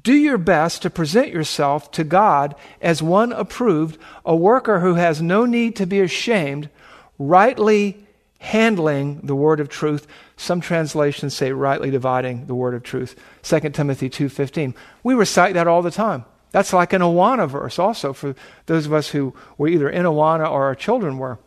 "Do 0.00 0.12
your 0.12 0.38
best 0.38 0.82
to 0.82 0.90
present 0.90 1.28
yourself 1.28 1.90
to 1.92 2.04
God 2.04 2.54
as 2.80 3.02
one 3.02 3.32
approved, 3.32 3.98
a 4.24 4.36
worker 4.36 4.80
who 4.80 4.94
has 4.94 5.20
no 5.20 5.44
need 5.44 5.74
to 5.76 5.86
be 5.86 6.00
ashamed, 6.00 6.70
rightly 7.18 8.06
handling 8.40 9.20
the 9.24 9.34
word 9.34 9.60
of 9.60 9.68
truth." 9.68 10.06
Some 10.36 10.60
translations 10.60 11.34
say 11.34 11.52
rightly 11.52 11.90
dividing 11.90 12.46
the 12.46 12.54
word 12.54 12.74
of 12.74 12.82
truth. 12.82 13.16
2 13.42 13.74
Timothy 13.74 14.08
2:15. 14.08 14.74
We 15.02 15.14
recite 15.14 15.54
that 15.54 15.66
all 15.66 15.82
the 15.82 15.90
time. 15.90 16.24
That's 16.50 16.72
like 16.72 16.92
an 16.92 17.02
Awana 17.02 17.48
verse 17.48 17.78
also 17.78 18.12
for 18.12 18.34
those 18.66 18.86
of 18.86 18.92
us 18.92 19.08
who 19.08 19.34
were 19.58 19.68
either 19.68 19.90
in 19.90 20.06
Awana 20.06 20.50
or 20.50 20.64
our 20.64 20.74
children 20.74 21.18
were. 21.18 21.38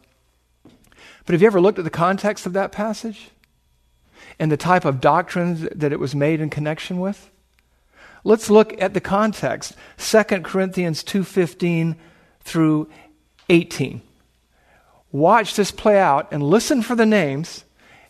But 1.26 1.34
have 1.34 1.42
you 1.42 1.48
ever 1.48 1.62
looked 1.62 1.80
at 1.80 1.86
the 1.86 1.90
context 1.90 2.46
of 2.46 2.54
that 2.54 2.72
passage? 2.72 3.32
and 4.42 4.52
the 4.52 4.58
type 4.58 4.86
of 4.86 5.00
doctrine 5.00 5.70
that 5.76 5.92
it 5.92 6.00
was 6.00 6.16
made 6.16 6.42
in 6.42 6.50
connection 6.50 7.00
with? 7.00 7.30
Let's 8.24 8.50
look 8.50 8.80
at 8.82 8.96
the 8.96 9.00
context. 9.00 9.76
2 9.98 10.44
Corinthians 10.44 11.04
2:15 11.04 11.96
through 12.42 12.90
18. 13.50 14.02
Watch 15.12 15.56
this 15.56 15.72
play 15.72 16.00
out 16.00 16.28
and 16.32 16.42
listen 16.42 16.82
for 16.82 16.96
the 16.96 17.06
names 17.06 17.64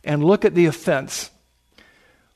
and 0.04 0.24
look 0.24 0.46
at 0.46 0.56
the 0.56 0.66
offense. 0.66 1.32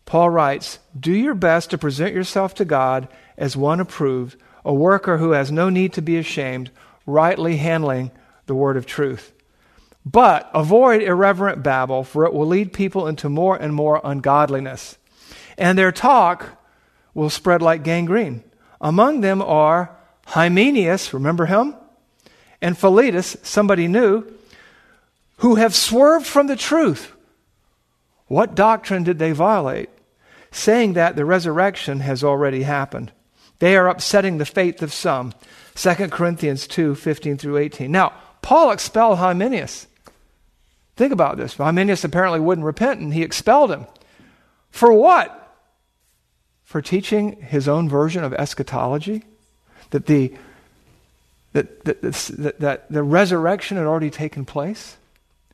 Paul 0.06 0.30
writes, 0.30 0.80
"Do 0.98 1.12
your 1.12 1.36
best 1.36 1.70
to 1.72 1.78
present 1.78 2.14
yourself 2.14 2.54
to 2.56 2.66
God 2.66 3.08
as 3.38 3.58
one 3.58 3.80
approved, 3.80 4.38
a 4.64 4.74
worker 4.74 5.18
who 5.18 5.32
has 5.32 5.52
no 5.52 5.70
need 5.70 5.94
to 5.94 6.02
be 6.02 6.18
ashamed, 6.18 6.72
rightly 7.06 7.58
handling 7.58 8.12
the 8.46 8.56
word 8.56 8.78
of 8.78 8.86
truth." 8.86 9.32
But 10.06 10.50
avoid 10.54 11.02
irreverent 11.02 11.64
babble, 11.64 12.04
for 12.04 12.26
it 12.26 12.34
will 12.34 12.46
lead 12.46 12.74
people 12.74 13.08
into 13.08 13.30
more 13.30 13.56
and 13.56 13.74
more 13.74 14.00
ungodliness. 14.04 14.98
And 15.58 15.78
their 15.78 15.92
talk 15.92 16.46
will 17.16 17.32
spread 17.32 17.62
like 17.62 17.84
gangrene. 17.84 18.44
Among 18.80 19.22
them 19.22 19.42
are 19.42 19.90
Hymenaeus, 20.28 21.14
remember 21.14 21.48
him? 21.48 21.76
And 22.62 22.78
Philetus, 22.78 23.38
somebody 23.42 23.88
new, 23.88 24.26
who 25.38 25.56
have 25.56 25.76
swerved 25.76 26.26
from 26.26 26.48
the 26.48 26.56
truth. 26.56 27.12
What 28.28 28.56
doctrine 28.56 29.04
did 29.04 29.20
they 29.20 29.32
violate? 29.32 29.90
Saying 30.52 30.94
that 30.94 31.16
the 31.16 31.26
resurrection 31.26 32.00
has 32.00 32.24
already 32.24 32.64
happened. 32.64 33.12
They 33.60 33.76
are 33.76 33.88
upsetting 33.88 34.38
the 34.38 34.46
faith 34.46 34.82
of 34.82 34.94
some. 34.94 35.34
2 35.76 35.94
Corinthians 36.10 36.68
2 36.68 36.96
15 36.96 37.38
through 37.38 37.58
18. 37.58 37.92
Now, 37.92 38.14
Paul 38.42 38.72
expelled 38.72 39.18
Hymenaeus. 39.18 39.88
Think 40.96 41.12
about 41.12 41.38
this. 41.38 41.56
Hymenaeus 41.56 42.04
apparently 42.04 42.40
wouldn't 42.40 42.66
repent 42.66 43.02
and 43.02 43.14
he 43.14 43.22
expelled 43.22 43.72
him. 43.72 43.86
For 44.70 44.94
what? 44.94 45.42
For 46.64 46.82
teaching 46.82 47.42
his 47.42 47.68
own 47.68 47.90
version 47.90 48.24
of 48.24 48.34
eschatology? 48.34 49.26
That 49.90 50.06
the, 50.06 50.36
that, 51.54 51.84
that, 51.86 52.02
that, 52.02 52.60
that 52.60 52.92
the 52.92 53.04
resurrection 53.04 53.78
had 53.78 53.86
already 53.86 54.10
taken 54.10 54.46
place? 54.46 54.98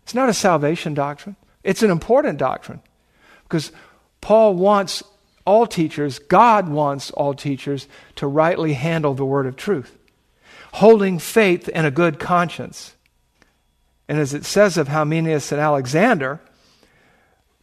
It's 0.03 0.13
not 0.13 0.29
a 0.29 0.33
salvation 0.33 0.93
doctrine. 0.93 1.35
It's 1.63 1.83
an 1.83 1.91
important 1.91 2.39
doctrine 2.39 2.81
because 3.43 3.71
Paul 4.19 4.55
wants 4.55 5.03
all 5.45 5.65
teachers, 5.65 6.19
God 6.19 6.69
wants 6.69 7.11
all 7.11 7.33
teachers 7.33 7.87
to 8.15 8.27
rightly 8.27 8.73
handle 8.73 9.13
the 9.13 9.25
word 9.25 9.47
of 9.47 9.55
truth, 9.55 9.97
holding 10.73 11.19
faith 11.19 11.69
and 11.73 11.85
a 11.85 11.91
good 11.91 12.19
conscience. 12.19 12.95
And 14.07 14.19
as 14.19 14.33
it 14.33 14.45
says 14.45 14.77
of 14.77 14.89
Hymenaeus 14.89 15.51
and 15.51 15.61
Alexander, 15.61 16.39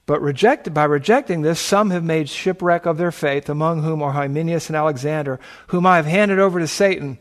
but 0.06 0.22
rejected, 0.22 0.72
by 0.72 0.84
rejecting 0.84 1.42
this, 1.42 1.60
some 1.60 1.90
have 1.90 2.02
made 2.02 2.30
shipwreck 2.30 2.86
of 2.86 2.96
their 2.96 3.12
faith, 3.12 3.50
among 3.50 3.82
whom 3.82 4.02
are 4.02 4.12
Hymenaeus 4.12 4.68
and 4.68 4.76
Alexander, 4.76 5.38
whom 5.66 5.84
I 5.84 5.96
have 5.96 6.06
handed 6.06 6.38
over 6.38 6.58
to 6.58 6.66
Satan. 6.66 7.18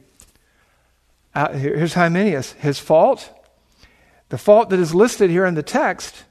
Uh, 1.36 1.51
here's 1.51 1.95
Hymenaeus. 1.95 2.53
His 2.53 2.79
fault, 2.79 3.29
the 4.29 4.38
fault 4.38 4.69
that 4.69 4.79
is 4.79 4.93
listed 4.93 5.29
here 5.29 5.46
in 5.46 5.55
the 5.55 5.63
text, 5.63 6.24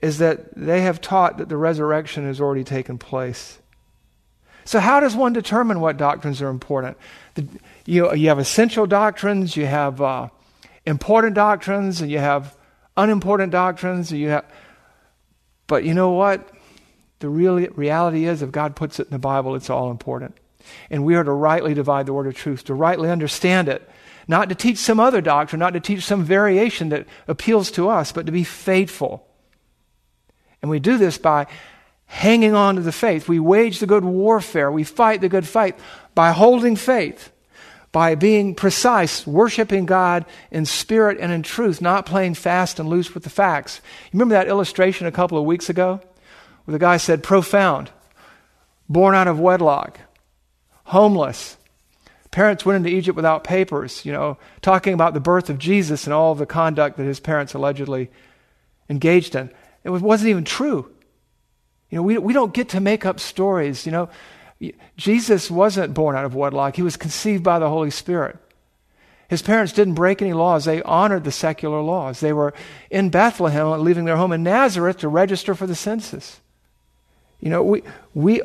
is 0.00 0.18
that 0.18 0.54
they 0.54 0.82
have 0.82 1.00
taught 1.00 1.38
that 1.38 1.48
the 1.48 1.56
resurrection 1.56 2.24
has 2.24 2.40
already 2.40 2.64
taken 2.64 2.98
place. 2.98 3.58
So, 4.64 4.80
how 4.80 5.00
does 5.00 5.16
one 5.16 5.32
determine 5.32 5.80
what 5.80 5.96
doctrines 5.96 6.40
are 6.40 6.48
important? 6.48 6.96
The, 7.34 7.46
you, 7.84 8.14
you 8.14 8.28
have 8.28 8.38
essential 8.38 8.86
doctrines, 8.86 9.56
you 9.56 9.66
have 9.66 10.00
uh, 10.00 10.28
important 10.88 11.34
doctrines 11.34 12.00
and 12.00 12.10
you 12.10 12.18
have 12.18 12.56
unimportant 12.96 13.52
doctrines 13.52 14.10
you 14.10 14.30
have 14.30 14.44
but 15.66 15.84
you 15.84 15.92
know 15.92 16.10
what 16.10 16.50
the 17.18 17.28
real 17.28 17.56
reality 17.70 18.24
is 18.24 18.42
if 18.42 18.50
god 18.50 18.74
puts 18.74 18.98
it 18.98 19.06
in 19.06 19.10
the 19.10 19.18
bible 19.18 19.54
it's 19.54 19.68
all 19.68 19.90
important 19.90 20.34
and 20.90 21.04
we 21.04 21.14
are 21.14 21.22
to 21.22 21.30
rightly 21.30 21.74
divide 21.74 22.06
the 22.06 22.12
word 22.12 22.26
of 22.26 22.34
truth 22.34 22.64
to 22.64 22.74
rightly 22.74 23.10
understand 23.10 23.68
it 23.68 23.88
not 24.28 24.48
to 24.50 24.54
teach 24.54 24.78
some 24.78 25.00
other 25.00 25.20
doctrine 25.20 25.58
not 25.58 25.72
to 25.72 25.80
teach 25.80 26.04
some 26.04 26.22
variation 26.22 26.90
that 26.90 27.06
appeals 27.26 27.70
to 27.72 27.88
us 27.88 28.12
but 28.12 28.26
to 28.26 28.32
be 28.32 28.44
faithful. 28.44 29.26
And 30.62 30.70
we 30.70 30.78
do 30.78 30.98
this 30.98 31.18
by 31.18 31.46
hanging 32.06 32.54
on 32.54 32.76
to 32.76 32.80
the 32.80 32.92
faith. 32.92 33.28
We 33.28 33.38
wage 33.38 33.80
the 33.80 33.86
good 33.86 34.04
warfare. 34.04 34.70
We 34.70 34.84
fight 34.84 35.20
the 35.20 35.28
good 35.28 35.46
fight 35.46 35.78
by 36.14 36.32
holding 36.32 36.76
faith 36.76 37.32
by 37.92 38.14
being 38.14 38.54
precise, 38.54 39.26
worshiping 39.26 39.86
God 39.86 40.24
in 40.50 40.66
spirit 40.66 41.18
and 41.20 41.32
in 41.32 41.42
truth, 41.42 41.80
not 41.80 42.06
playing 42.06 42.34
fast 42.34 42.78
and 42.78 42.88
loose 42.88 43.14
with 43.14 43.24
the 43.24 43.30
facts. 43.30 43.80
You 44.06 44.18
remember 44.18 44.34
that 44.34 44.48
illustration 44.48 45.06
a 45.06 45.12
couple 45.12 45.38
of 45.38 45.44
weeks 45.44 45.70
ago? 45.70 46.00
Where 46.64 46.72
the 46.72 46.78
guy 46.78 46.98
said, 46.98 47.22
profound, 47.22 47.90
born 48.88 49.14
out 49.14 49.28
of 49.28 49.40
wedlock, 49.40 50.00
homeless. 50.84 51.56
Parents 52.38 52.64
went 52.64 52.76
into 52.76 52.96
Egypt 52.96 53.16
without 53.16 53.42
papers, 53.42 54.06
you 54.06 54.12
know, 54.12 54.38
talking 54.62 54.94
about 54.94 55.12
the 55.12 55.18
birth 55.18 55.50
of 55.50 55.58
Jesus 55.58 56.04
and 56.04 56.14
all 56.14 56.36
the 56.36 56.46
conduct 56.46 56.96
that 56.96 57.02
his 57.02 57.18
parents 57.18 57.52
allegedly 57.52 58.12
engaged 58.88 59.34
in. 59.34 59.50
It 59.82 59.90
wasn't 59.90 60.30
even 60.30 60.44
true. 60.44 60.88
You 61.90 61.96
know, 61.96 62.02
we, 62.02 62.16
we 62.16 62.32
don't 62.32 62.54
get 62.54 62.68
to 62.68 62.80
make 62.80 63.04
up 63.04 63.18
stories. 63.18 63.86
You 63.86 63.90
know, 63.90 64.08
Jesus 64.96 65.50
wasn't 65.50 65.94
born 65.94 66.14
out 66.14 66.24
of 66.24 66.36
wedlock, 66.36 66.76
he 66.76 66.82
was 66.82 66.96
conceived 66.96 67.42
by 67.42 67.58
the 67.58 67.68
Holy 67.68 67.90
Spirit. 67.90 68.36
His 69.26 69.42
parents 69.42 69.72
didn't 69.72 69.94
break 69.94 70.22
any 70.22 70.32
laws. 70.32 70.64
They 70.64 70.80
honored 70.82 71.24
the 71.24 71.32
secular 71.32 71.80
laws. 71.80 72.20
They 72.20 72.32
were 72.32 72.54
in 72.88 73.10
Bethlehem, 73.10 73.82
leaving 73.82 74.04
their 74.04 74.16
home 74.16 74.30
in 74.30 74.44
Nazareth 74.44 74.98
to 74.98 75.08
register 75.08 75.56
for 75.56 75.66
the 75.66 75.74
census. 75.74 76.38
You 77.40 77.50
know, 77.50 77.64
we, 77.64 77.82
we, 78.14 78.42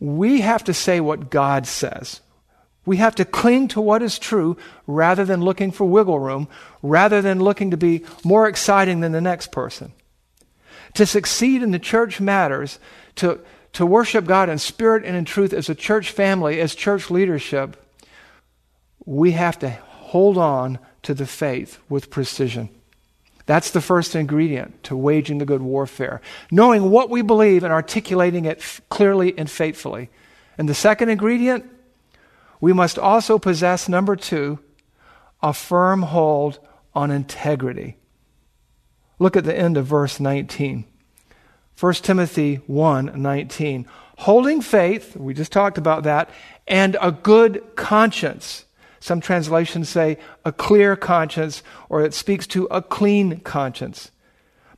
we 0.00 0.42
have 0.42 0.64
to 0.64 0.74
say 0.74 1.00
what 1.00 1.30
God 1.30 1.66
says. 1.66 2.20
We 2.84 2.96
have 2.96 3.14
to 3.16 3.24
cling 3.24 3.68
to 3.68 3.80
what 3.80 4.02
is 4.02 4.18
true 4.18 4.56
rather 4.86 5.24
than 5.24 5.42
looking 5.42 5.70
for 5.70 5.84
wiggle 5.84 6.18
room, 6.18 6.48
rather 6.82 7.22
than 7.22 7.40
looking 7.40 7.70
to 7.70 7.76
be 7.76 8.04
more 8.24 8.48
exciting 8.48 9.00
than 9.00 9.12
the 9.12 9.20
next 9.20 9.52
person. 9.52 9.92
To 10.94 11.06
succeed 11.06 11.62
in 11.62 11.70
the 11.70 11.78
church 11.78 12.20
matters 12.20 12.78
to, 13.16 13.40
to 13.74 13.86
worship 13.86 14.26
God 14.26 14.48
in 14.48 14.58
spirit 14.58 15.04
and 15.04 15.16
in 15.16 15.24
truth 15.24 15.52
as 15.52 15.68
a 15.68 15.74
church 15.74 16.10
family, 16.10 16.60
as 16.60 16.74
church 16.74 17.10
leadership, 17.10 17.76
we 19.04 19.32
have 19.32 19.58
to 19.60 19.70
hold 19.70 20.36
on 20.36 20.78
to 21.02 21.14
the 21.14 21.26
faith 21.26 21.78
with 21.88 22.10
precision. 22.10 22.68
That's 23.46 23.70
the 23.70 23.80
first 23.80 24.14
ingredient 24.14 24.84
to 24.84 24.96
waging 24.96 25.38
the 25.38 25.44
good 25.44 25.62
warfare. 25.62 26.20
Knowing 26.50 26.90
what 26.90 27.10
we 27.10 27.22
believe 27.22 27.64
and 27.64 27.72
articulating 27.72 28.44
it 28.44 28.58
f- 28.58 28.80
clearly 28.88 29.36
and 29.36 29.50
faithfully. 29.50 30.10
And 30.58 30.68
the 30.68 30.74
second 30.74 31.08
ingredient, 31.08 31.64
we 32.62 32.72
must 32.72 32.96
also 32.96 33.40
possess, 33.40 33.88
number 33.88 34.14
two, 34.14 34.60
a 35.42 35.52
firm 35.52 36.02
hold 36.02 36.60
on 36.94 37.10
integrity. 37.10 37.96
Look 39.18 39.36
at 39.36 39.42
the 39.42 39.58
end 39.58 39.76
of 39.76 39.84
verse 39.84 40.20
19. 40.20 40.84
1 41.78 41.94
Timothy 41.94 42.56
1 42.68 43.20
19. 43.20 43.86
Holding 44.18 44.60
faith, 44.60 45.16
we 45.16 45.34
just 45.34 45.50
talked 45.50 45.76
about 45.76 46.04
that, 46.04 46.30
and 46.68 46.96
a 47.00 47.10
good 47.10 47.64
conscience. 47.74 48.64
Some 49.00 49.20
translations 49.20 49.88
say 49.88 50.18
a 50.44 50.52
clear 50.52 50.94
conscience, 50.94 51.64
or 51.88 52.04
it 52.04 52.14
speaks 52.14 52.46
to 52.48 52.66
a 52.66 52.80
clean 52.80 53.40
conscience. 53.40 54.12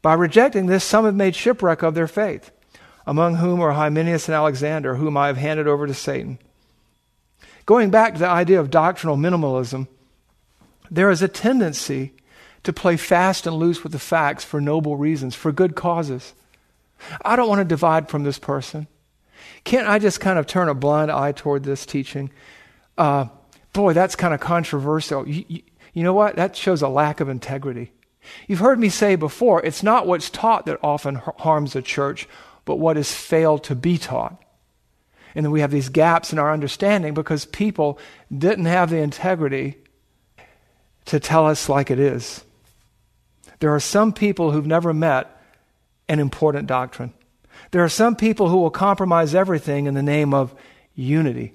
By 0.01 0.15
rejecting 0.15 0.67
this, 0.67 0.85
some 0.85 1.05
have 1.05 1.15
made 1.15 1.35
shipwreck 1.37 1.83
of 1.83 1.95
their 1.95 2.09
faith, 2.09 2.51
among 3.07 3.37
whom 3.37 3.61
are 3.61 3.73
Hymenaeus 3.73 4.27
and 4.27 4.35
Alexander, 4.35 4.95
whom 4.95 5.19
I 5.19 5.27
have 5.27 5.37
handed 5.37 5.69
over 5.69 5.87
to 5.87 5.93
Satan. 5.93 6.39
Going 7.67 7.91
back 7.91 8.15
to 8.15 8.19
the 8.19 8.29
idea 8.29 8.61
of 8.61 8.71
doctrinal 8.71 9.17
minimalism, 9.17 9.89
there 10.91 11.11
is 11.11 11.23
a 11.23 11.29
tendency 11.29 12.13
to 12.63 12.73
play 12.73 12.97
fast 12.97 13.47
and 13.47 13.57
loose 13.57 13.83
with 13.83 13.93
the 13.93 13.99
facts 13.99 14.45
for 14.45 14.61
noble 14.61 14.97
reasons, 14.97 15.35
for 15.35 15.53
good 15.53 15.75
causes. 15.75 16.35
I 17.25 17.37
don't 17.37 17.49
want 17.49 17.61
to 17.61 17.65
divide 17.65 18.09
from 18.09 18.25
this 18.25 18.39
person. 18.39 18.87
Can't 19.65 19.89
I 19.89 19.99
just 19.99 20.21
kind 20.21 20.39
of 20.39 20.47
turn 20.47 20.69
a 20.69 20.75
blind 20.75 21.11
eye 21.11 21.33
toward 21.33 21.65
this 21.65 21.87
teaching? 21.87 22.31
Uh, 22.97 23.27
boy, 23.73 23.93
that's 23.93 24.17
kind 24.17 24.35
of 24.35 24.41
controversial. 24.41 25.27
You, 25.29 25.45
you, 25.49 25.63
you 25.93 26.03
know 26.03 26.15
what? 26.15 26.37
That 26.37 26.57
shows 26.57 26.83
a 26.83 26.89
lack 26.89 27.21
of 27.21 27.29
integrity. 27.29 27.93
You've 28.47 28.61
heard 28.61 28.79
me 28.79 28.89
say 28.89 29.17
before, 29.17 29.63
it's 29.65 29.83
not 29.83 30.07
what's 30.07 30.31
taught 30.31 30.67
that 30.67 30.81
often 30.83 31.17
harms 31.17 31.77
a 31.77 31.83
church, 31.83 32.27
but 32.65 32.77
what 32.77 32.97
is 32.97 33.13
failed 33.13 33.65
to 33.65 33.75
be 33.75 33.99
taught. 33.99 34.43
And 35.35 35.45
then 35.45 35.51
we 35.51 35.61
have 35.61 35.71
these 35.71 35.89
gaps 35.89 36.33
in 36.33 36.39
our 36.39 36.53
understanding 36.53 37.15
because 37.15 37.45
people 37.45 37.99
didn't 38.37 38.67
have 38.67 38.91
the 38.91 38.99
integrity 38.99 39.77
to 41.07 41.21
tell 41.21 41.47
us 41.47 41.69
like 41.69 41.91
it 41.91 41.99
is. 41.99 42.45
There 43.59 43.75
are 43.75 43.81
some 43.81 44.13
people 44.13 44.51
who've 44.51 44.67
never 44.67 44.95
met 44.95 45.41
an 46.09 46.21
important 46.21 46.67
doctrine. 46.67 47.13
There 47.71 47.83
are 47.83 47.89
some 47.89 48.17
people 48.17 48.49
who 48.49 48.59
will 48.59 48.71
compromise 48.71 49.35
everything 49.35 49.87
in 49.87 49.95
the 49.95 50.03
name 50.03 50.35
of 50.35 50.55
unity. 50.95 51.55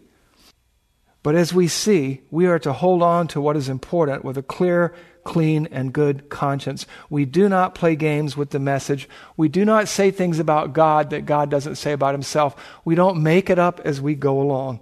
But 1.24 1.36
as 1.36 1.54
we 1.54 1.68
see, 1.68 2.22
we 2.32 2.48
are 2.48 2.60
to 2.60 2.74
hold 2.74 3.04
on 3.04 3.28
to 3.30 3.42
what 3.42 3.58
is 3.58 3.70
important 3.70 4.24
with 4.24 4.38
a 4.38 4.44
clear, 4.44 4.96
clean, 5.30 5.68
and 5.70 5.94
good 5.94 6.28
conscience. 6.28 6.88
We 7.08 7.24
do 7.24 7.48
not 7.48 7.76
play 7.76 7.96
games 7.96 8.36
with 8.36 8.50
the 8.50 8.58
message. 8.58 9.08
We 9.38 9.48
do 9.48 9.64
not 9.64 9.88
say 9.88 10.10
things 10.10 10.40
about 10.40 10.74
God 10.74 11.12
that 11.12 11.28
God 11.28 11.52
doesn't 11.52 11.76
say 11.76 11.92
about 11.92 12.16
himself. 12.16 12.56
We 12.84 12.96
don't 12.96 13.22
make 13.22 13.52
it 13.52 13.60
up 13.60 13.80
as 13.86 14.02
we 14.02 14.16
go 14.16 14.42
along. 14.42 14.80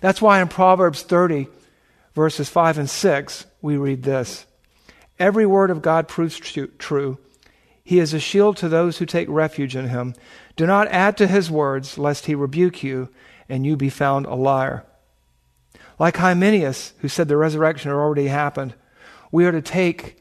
That's 0.00 0.20
why 0.20 0.42
in 0.42 0.48
Proverbs 0.48 1.02
30, 1.02 1.46
verses 2.12 2.48
5 2.48 2.78
and 2.78 2.90
6, 2.90 3.46
we 3.62 3.76
read 3.76 4.02
this 4.02 4.46
Every 5.20 5.46
word 5.46 5.70
of 5.70 5.80
God 5.80 6.08
proves 6.08 6.40
true. 6.40 7.18
He 7.84 8.00
is 8.00 8.12
a 8.12 8.18
shield 8.18 8.56
to 8.56 8.68
those 8.68 8.98
who 8.98 9.06
take 9.06 9.28
refuge 9.28 9.76
in 9.76 9.90
him. 9.90 10.14
Do 10.56 10.66
not 10.66 10.88
add 10.88 11.16
to 11.18 11.28
his 11.28 11.52
words, 11.52 11.98
lest 11.98 12.26
he 12.26 12.34
rebuke 12.34 12.82
you 12.82 13.10
and 13.48 13.64
you 13.64 13.76
be 13.76 13.90
found 13.90 14.26
a 14.26 14.34
liar. 14.34 14.84
Like 16.00 16.16
Hymenaeus, 16.16 16.94
who 16.98 17.06
said 17.06 17.28
the 17.28 17.36
resurrection 17.36 17.92
had 17.92 17.96
already 17.96 18.26
happened, 18.26 18.74
we 19.34 19.46
are 19.46 19.50
to 19.50 19.60
take 19.60 20.16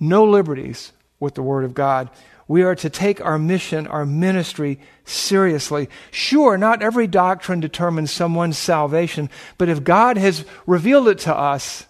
no 0.00 0.24
liberties 0.24 0.90
with 1.20 1.36
the 1.36 1.42
Word 1.42 1.62
of 1.62 1.74
God. 1.74 2.10
We 2.48 2.64
are 2.64 2.74
to 2.74 2.90
take 2.90 3.20
our 3.20 3.38
mission, 3.38 3.86
our 3.86 4.04
ministry 4.04 4.80
seriously. 5.04 5.88
Sure, 6.10 6.58
not 6.58 6.82
every 6.82 7.06
doctrine 7.06 7.60
determines 7.60 8.10
someone's 8.10 8.58
salvation, 8.58 9.30
but 9.58 9.68
if 9.68 9.84
God 9.84 10.16
has 10.16 10.44
revealed 10.66 11.06
it 11.06 11.20
to 11.20 11.36
us, 11.36 11.86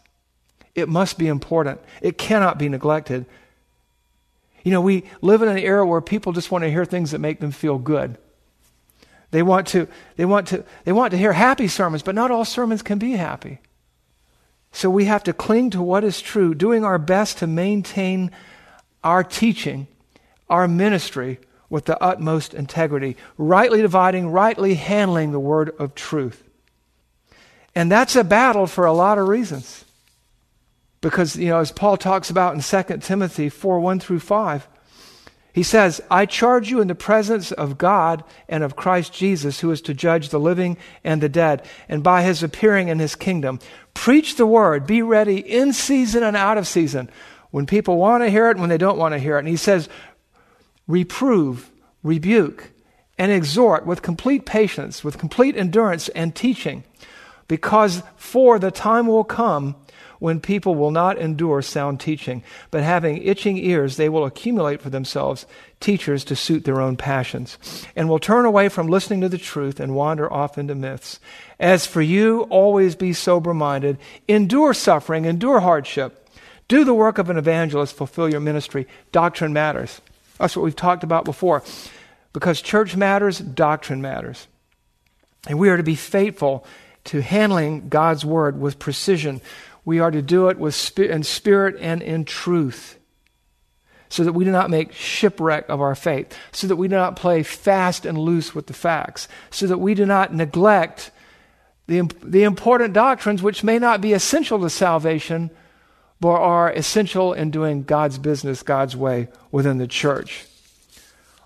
it 0.75 0.91
must 0.91 1.17
be 1.17 1.27
important. 1.27 1.81
It 2.03 2.19
cannot 2.19 2.59
be 2.59 2.69
neglected. 2.69 3.25
You 4.63 4.73
know, 4.73 4.83
we 4.83 5.05
live 5.23 5.41
in 5.41 5.49
an 5.49 5.57
era 5.57 5.87
where 5.87 6.03
people 6.03 6.35
just 6.35 6.51
want 6.51 6.65
to 6.65 6.71
hear 6.71 6.85
things 6.85 7.13
that 7.13 7.19
make 7.19 7.41
them 7.41 7.51
feel 7.51 7.79
good. 7.79 8.19
They 9.31 9.43
want 9.43 9.69
to, 9.69 9.89
they 10.17 10.27
want 10.27 10.49
to, 10.49 10.67
they 10.85 10.93
want 10.93 11.13
to 11.13 11.17
hear 11.17 11.33
happy 11.33 11.69
sermons, 11.69 12.03
but 12.03 12.15
not 12.15 12.31
all 12.31 12.45
sermons 12.45 12.83
can 12.83 12.99
be 12.99 13.13
happy. 13.13 13.59
So 14.73 14.91
we 14.91 15.07
have 15.07 15.25
to 15.25 15.33
cling 15.33 15.71
to 15.71 15.83
what 15.83 16.05
is 16.05 16.21
true, 16.21 16.55
doing 16.55 16.85
our 16.85 16.99
best 16.99 17.39
to 17.39 17.47
maintain 17.47 18.31
our 19.03 19.25
teaching, 19.25 19.87
our 20.49 20.69
ministry 20.69 21.39
with 21.69 21.87
the 21.87 22.01
utmost 22.03 22.55
integrity, 22.55 23.17
rightly 23.39 23.83
dividing, 23.83 24.29
rightly 24.29 24.75
handling 24.75 25.33
the 25.33 25.41
word 25.41 25.75
of 25.79 25.95
truth. 25.95 26.45
And 27.75 27.91
that's 27.91 28.17
a 28.17 28.25
battle 28.25 28.67
for 28.67 28.87
a 28.87 28.93
lot 28.93 29.19
of 29.19 29.29
reasons. 29.29 29.85
Because, 31.01 31.37
you 31.37 31.49
know, 31.49 31.61
as 31.61 31.73
Paul 31.73 31.97
talks 31.97 32.31
about 32.31 32.55
in 32.55 32.61
2 32.61 32.99
Timothy 32.99 33.49
4 33.49 33.81
1 33.81 34.01
through 34.01 34.21
5, 34.21 34.67
he 35.57 35.62
says, 35.62 36.03
I 36.11 36.27
charge 36.27 36.71
you 36.71 36.83
in 36.83 36.88
the 36.88 36.95
presence 36.95 37.51
of 37.51 37.79
God 37.79 38.23
and 38.47 38.62
of 38.62 38.77
Christ 38.77 39.14
Jesus, 39.14 39.61
who 39.61 39.71
is 39.71 39.81
to 39.81 39.95
judge 39.95 40.29
the 40.29 40.38
living 40.38 40.77
and 41.03 41.23
the 41.23 41.31
dead, 41.31 41.64
and 41.88 42.03
by 42.03 42.25
his 42.25 42.42
appearing 42.42 42.88
in 42.88 42.99
his 42.99 43.14
kingdom. 43.14 43.61
Preach 43.95 44.37
the 44.37 44.45
word, 44.45 44.87
be 44.87 45.01
ready 45.01 45.38
in 45.38 45.73
season 45.73 46.23
and 46.23 46.37
out 46.37 46.59
of 46.59 46.66
season, 46.69 47.09
when 47.53 47.64
people 47.64 47.97
want 47.97 48.23
to 48.23 48.29
hear 48.29 48.49
it 48.49 48.51
and 48.51 48.61
when 48.61 48.69
they 48.69 48.77
don't 48.77 48.99
want 48.99 49.14
to 49.14 49.19
hear 49.19 49.37
it. 49.37 49.40
And 49.40 49.49
he 49.49 49.57
says, 49.57 49.88
reprove, 50.87 51.71
rebuke, 52.03 52.73
and 53.16 53.33
exhort 53.33 53.87
with 53.87 54.03
complete 54.03 54.45
patience, 54.45 55.03
with 55.03 55.16
complete 55.16 55.57
endurance 55.57 56.11
and 56.11 56.35
teaching, 56.35 56.85
because 57.49 58.03
for 58.19 58.59
the 58.59 58.71
time 58.71 59.07
will 59.07 59.25
come 59.25 59.75
when 60.27 60.41
people 60.41 60.75
will 60.75 60.91
not 60.91 61.19
endure 61.19 61.62
sound 61.62 62.01
teaching, 62.01 62.43
but 62.73 62.83
having 62.83 63.23
itching 63.23 63.57
ears, 63.59 63.97
they 63.97 64.09
will 64.09 64.27
accumulate 64.27 64.83
for 64.83 64.91
themselves 64.91 65.47
teachers 65.79 66.25
to 66.25 66.35
suit 66.35 66.65
their 66.65 66.81
own 66.81 66.97
passions, 66.97 67.87
and 67.95 68.09
will 68.09 68.19
turn 68.19 68.45
away 68.45 68.69
from 68.69 68.89
listening 68.89 69.21
to 69.21 69.29
the 69.29 69.39
truth 69.39 69.79
and 69.79 69.95
wander 69.95 70.31
off 70.33 70.59
into 70.59 70.75
myths. 70.75 71.21
As 71.61 71.87
for 71.87 72.03
you, 72.03 72.41
always 72.51 72.97
be 72.97 73.12
sober 73.12 73.55
minded, 73.55 73.99
endure 74.27 74.75
suffering, 74.75 75.27
endure 75.27 75.61
hardship, 75.61 76.29
do 76.67 76.83
the 76.83 76.93
work 76.93 77.19
of 77.19 77.31
an 77.31 77.37
evangelist, 77.37 77.95
fulfill 77.95 78.29
your 78.29 78.41
ministry. 78.41 78.89
Doctrine 79.12 79.53
matters. 79.53 80.01
That's 80.41 80.57
what 80.57 80.65
we've 80.65 80.75
talked 80.75 81.05
about 81.05 81.25
before. 81.25 81.62
Because 82.33 82.61
church 82.61 82.97
matters, 82.97 83.39
doctrine 83.39 84.03
matters. 84.03 84.49
And 85.47 85.61
we 85.61 85.69
are 85.69 85.77
to 85.77 85.85
be 85.85 85.95
faithful 85.95 86.67
to 87.05 87.23
handling 87.23 87.89
God's 87.89 88.25
word 88.25 88.61
with 88.61 88.81
precision 88.81 89.41
we 89.87 90.01
are 90.01 90.11
to 90.11 90.20
do 90.20 90.49
it 90.49 90.59
with 90.59 90.99
in 90.99 91.22
spirit 91.22 91.77
and 91.81 92.03
in 92.03 92.27
truth, 92.27 92.99
so 94.11 94.25
that 94.25 94.35
we 94.35 94.44
do 94.44 94.51
not 94.51 94.68
make 94.68 94.92
shipwreck 94.92 95.66
of 95.70 95.81
our 95.81 95.94
faith, 95.94 96.37
so 96.53 96.66
that 96.66 96.77
we 96.77 96.88
do 96.88 96.96
not 96.96 97.16
play 97.16 97.42
fast 97.42 98.05
and 98.05 98.18
loose 98.18 98.55
with 98.55 98.66
the 98.66 98.75
facts, 98.75 99.29
so 99.51 99.66
that 99.66 99.79
we 99.79 99.94
do 99.94 100.05
not 100.05 100.35
neglect 100.35 101.12
the, 101.87 102.03
the 102.22 102.42
important 102.42 102.92
doctrines 102.94 103.42
which 103.42 103.62
may 103.62 103.79
not 103.79 104.01
be 104.01 104.12
essential 104.12 104.61
to 104.61 104.68
salvation, 104.68 105.51
but 106.20 106.31
are 106.31 106.72
essential 106.72 107.33
in 107.33 107.53
doing 107.53 107.85
God's 107.85 108.18
business 108.18 108.64
God's 108.64 108.96
way 108.96 109.29
within 109.53 109.79
the 109.79 109.87
church. 109.87 110.46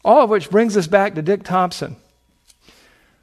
All 0.03 0.25
of 0.25 0.31
which 0.31 0.49
brings 0.49 0.79
us 0.79 0.87
back 0.87 1.15
to 1.15 1.23
Dick 1.23 1.43
Thompson. 1.43 1.97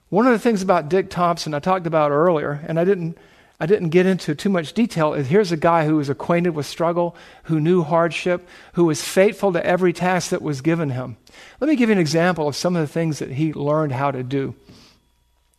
One 0.09 0.27
of 0.27 0.33
the 0.33 0.39
things 0.39 0.61
about 0.61 0.89
Dick 0.89 1.09
Thompson 1.09 1.55
I 1.55 1.59
talked 1.59 1.87
about 1.87 2.11
earlier, 2.11 2.63
and 2.67 2.79
I 2.79 2.83
didn't 2.83 3.17
I 3.59 3.65
didn't 3.65 3.89
get 3.89 4.05
into 4.05 4.35
too 4.35 4.49
much 4.49 4.73
detail. 4.73 5.13
Here's 5.13 5.51
a 5.51 5.57
guy 5.57 5.85
who 5.85 5.95
was 5.95 6.09
acquainted 6.09 6.51
with 6.51 6.67
struggle, 6.67 7.15
who 7.43 7.59
knew 7.59 7.81
hardship, 7.81 8.47
who 8.73 8.85
was 8.85 9.03
faithful 9.03 9.51
to 9.53 9.65
every 9.65 9.93
task 9.93 10.29
that 10.29 10.43
was 10.43 10.61
given 10.61 10.91
him. 10.91 11.17
Let 11.59 11.67
me 11.67 11.75
give 11.75 11.89
you 11.89 11.93
an 11.93 11.99
example 11.99 12.47
of 12.47 12.55
some 12.55 12.75
of 12.75 12.81
the 12.81 12.93
things 12.93 13.17
that 13.17 13.31
he 13.31 13.53
learned 13.53 13.93
how 13.93 14.11
to 14.11 14.21
do. 14.21 14.53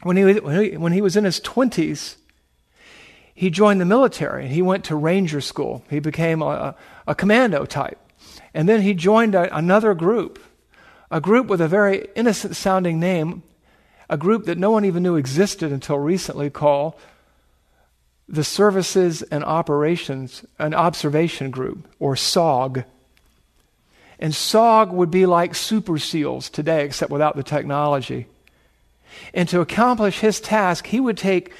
When 0.04 0.16
he, 0.16 0.24
when 0.76 0.92
he, 0.92 1.00
was 1.00 1.16
in 1.16 1.24
his 1.24 1.40
20s, 1.40 2.16
he 3.34 3.50
joined 3.50 3.80
the 3.80 3.84
military. 3.84 4.44
And 4.44 4.52
he 4.52 4.62
went 4.62 4.84
to 4.84 4.94
ranger 4.94 5.40
school. 5.40 5.82
He 5.90 5.98
became 5.98 6.40
a, 6.40 6.76
a 7.08 7.16
commando 7.16 7.64
type. 7.64 7.98
And 8.54 8.68
then 8.68 8.82
he 8.82 8.94
joined 8.94 9.34
a, 9.34 9.54
another 9.56 9.94
group, 9.94 10.38
a 11.10 11.20
group 11.20 11.48
with 11.48 11.60
a 11.60 11.66
very 11.66 12.06
innocent 12.14 12.54
sounding 12.54 13.00
name, 13.00 13.42
a 14.08 14.16
group 14.16 14.44
that 14.44 14.56
no 14.56 14.70
one 14.70 14.84
even 14.84 15.02
knew 15.02 15.16
existed 15.16 15.72
until 15.72 15.98
recently 15.98 16.48
called 16.48 16.94
the 18.28 18.44
Services 18.44 19.22
and 19.22 19.42
Operations, 19.44 20.44
an 20.58 20.74
Observation 20.74 21.50
Group, 21.50 21.88
or 21.98 22.14
SOG. 22.14 22.84
And 24.18 24.32
SOG 24.32 24.90
would 24.92 25.10
be 25.10 25.26
like 25.26 25.54
super 25.54 25.98
SEALs 25.98 26.50
today, 26.50 26.84
except 26.84 27.10
without 27.10 27.36
the 27.36 27.42
technology. 27.42 28.26
And 29.32 29.48
to 29.48 29.60
accomplish 29.60 30.20
his 30.20 30.40
task, 30.40 30.86
he 30.86 31.00
would 31.00 31.16
take 31.16 31.52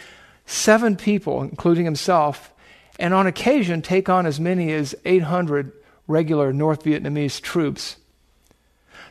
seven 0.44 0.96
people, 0.96 1.42
including 1.42 1.84
himself, 1.84 2.52
and 2.98 3.14
on 3.14 3.26
occasion 3.26 3.80
take 3.80 4.08
on 4.08 4.26
as 4.26 4.40
many 4.40 4.72
as 4.72 4.94
800 5.04 5.72
regular 6.06 6.52
North 6.52 6.84
Vietnamese 6.84 7.40
troops. 7.40 7.96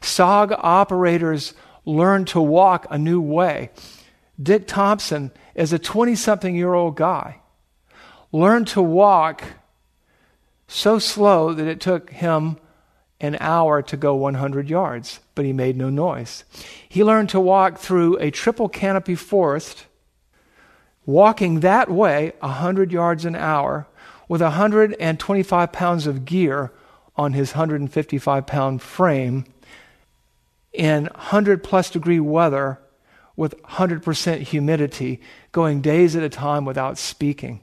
SOG 0.01 0.55
operators 0.59 1.53
learned 1.85 2.27
to 2.27 2.41
walk 2.41 2.85
a 2.89 2.97
new 2.97 3.21
way. 3.21 3.71
Dick 4.39 4.67
Thompson, 4.67 5.31
is 5.57 5.73
a 5.73 5.79
20 5.79 6.15
something 6.15 6.55
year 6.55 6.73
old 6.73 6.95
guy, 6.95 7.41
learned 8.37 8.67
to 8.67 8.81
walk 8.81 9.43
so 10.67 10.99
slow 10.99 11.53
that 11.53 11.67
it 11.67 11.79
took 11.79 12.09
him 12.11 12.57
an 13.19 13.37
hour 13.39 13.81
to 13.81 13.97
go 13.97 14.15
100 14.15 14.69
yards, 14.69 15.19
but 15.33 15.45
he 15.45 15.53
made 15.53 15.75
no 15.75 15.89
noise. 15.89 16.43
He 16.87 17.03
learned 17.03 17.29
to 17.29 17.39
walk 17.39 17.79
through 17.79 18.17
a 18.17 18.31
triple 18.31 18.69
canopy 18.69 19.15
forest, 19.15 19.85
walking 21.05 21.61
that 21.61 21.89
way 21.89 22.33
100 22.39 22.91
yards 22.91 23.25
an 23.25 23.35
hour 23.35 23.87
with 24.27 24.41
125 24.41 25.71
pounds 25.71 26.05
of 26.05 26.25
gear 26.25 26.71
on 27.15 27.33
his 27.33 27.51
155 27.53 28.45
pound 28.45 28.81
frame 28.81 29.45
in 30.73 31.05
100 31.05 31.63
plus 31.63 31.89
degree 31.89 32.19
weather 32.19 32.79
with 33.35 33.59
100% 33.63 34.39
humidity, 34.41 35.21
going 35.51 35.81
days 35.81 36.15
at 36.15 36.23
a 36.23 36.29
time 36.29 36.65
without 36.65 36.97
speaking. 36.97 37.61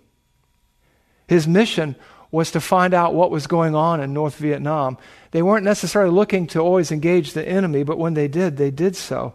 His 1.26 1.46
mission 1.46 1.96
was 2.30 2.50
to 2.50 2.60
find 2.60 2.94
out 2.94 3.14
what 3.14 3.30
was 3.30 3.46
going 3.46 3.74
on 3.74 4.00
in 4.00 4.12
North 4.12 4.37
Vietnam. 4.37 4.98
They 5.30 5.42
weren't 5.42 5.64
necessarily 5.64 6.10
looking 6.10 6.46
to 6.48 6.60
always 6.60 6.90
engage 6.90 7.32
the 7.32 7.46
enemy, 7.46 7.84
but 7.84 7.98
when 7.98 8.14
they 8.14 8.28
did, 8.28 8.56
they 8.56 8.70
did 8.70 8.96
so. 8.96 9.34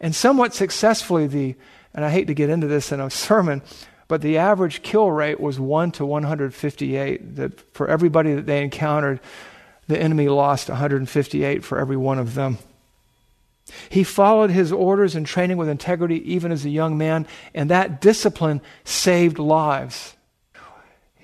And 0.00 0.14
somewhat 0.14 0.54
successfully, 0.54 1.26
the, 1.26 1.54
and 1.94 2.04
I 2.04 2.10
hate 2.10 2.26
to 2.26 2.34
get 2.34 2.50
into 2.50 2.66
this 2.66 2.90
in 2.90 3.00
a 3.00 3.10
sermon, 3.10 3.62
but 4.08 4.22
the 4.22 4.38
average 4.38 4.82
kill 4.82 5.10
rate 5.10 5.38
was 5.38 5.60
1 5.60 5.92
to 5.92 6.06
158. 6.06 7.36
That 7.36 7.60
for 7.74 7.86
everybody 7.86 8.34
that 8.34 8.46
they 8.46 8.62
encountered, 8.62 9.20
the 9.86 10.00
enemy 10.00 10.28
lost 10.28 10.68
158 10.68 11.64
for 11.64 11.78
every 11.78 11.96
one 11.96 12.18
of 12.18 12.34
them. 12.34 12.58
He 13.88 14.02
followed 14.02 14.50
his 14.50 14.72
orders 14.72 15.14
and 15.14 15.24
training 15.24 15.58
with 15.58 15.68
integrity 15.68 16.32
even 16.32 16.50
as 16.50 16.64
a 16.64 16.70
young 16.70 16.98
man, 16.98 17.26
and 17.54 17.70
that 17.70 18.00
discipline 18.00 18.62
saved 18.84 19.38
lives. 19.38 20.16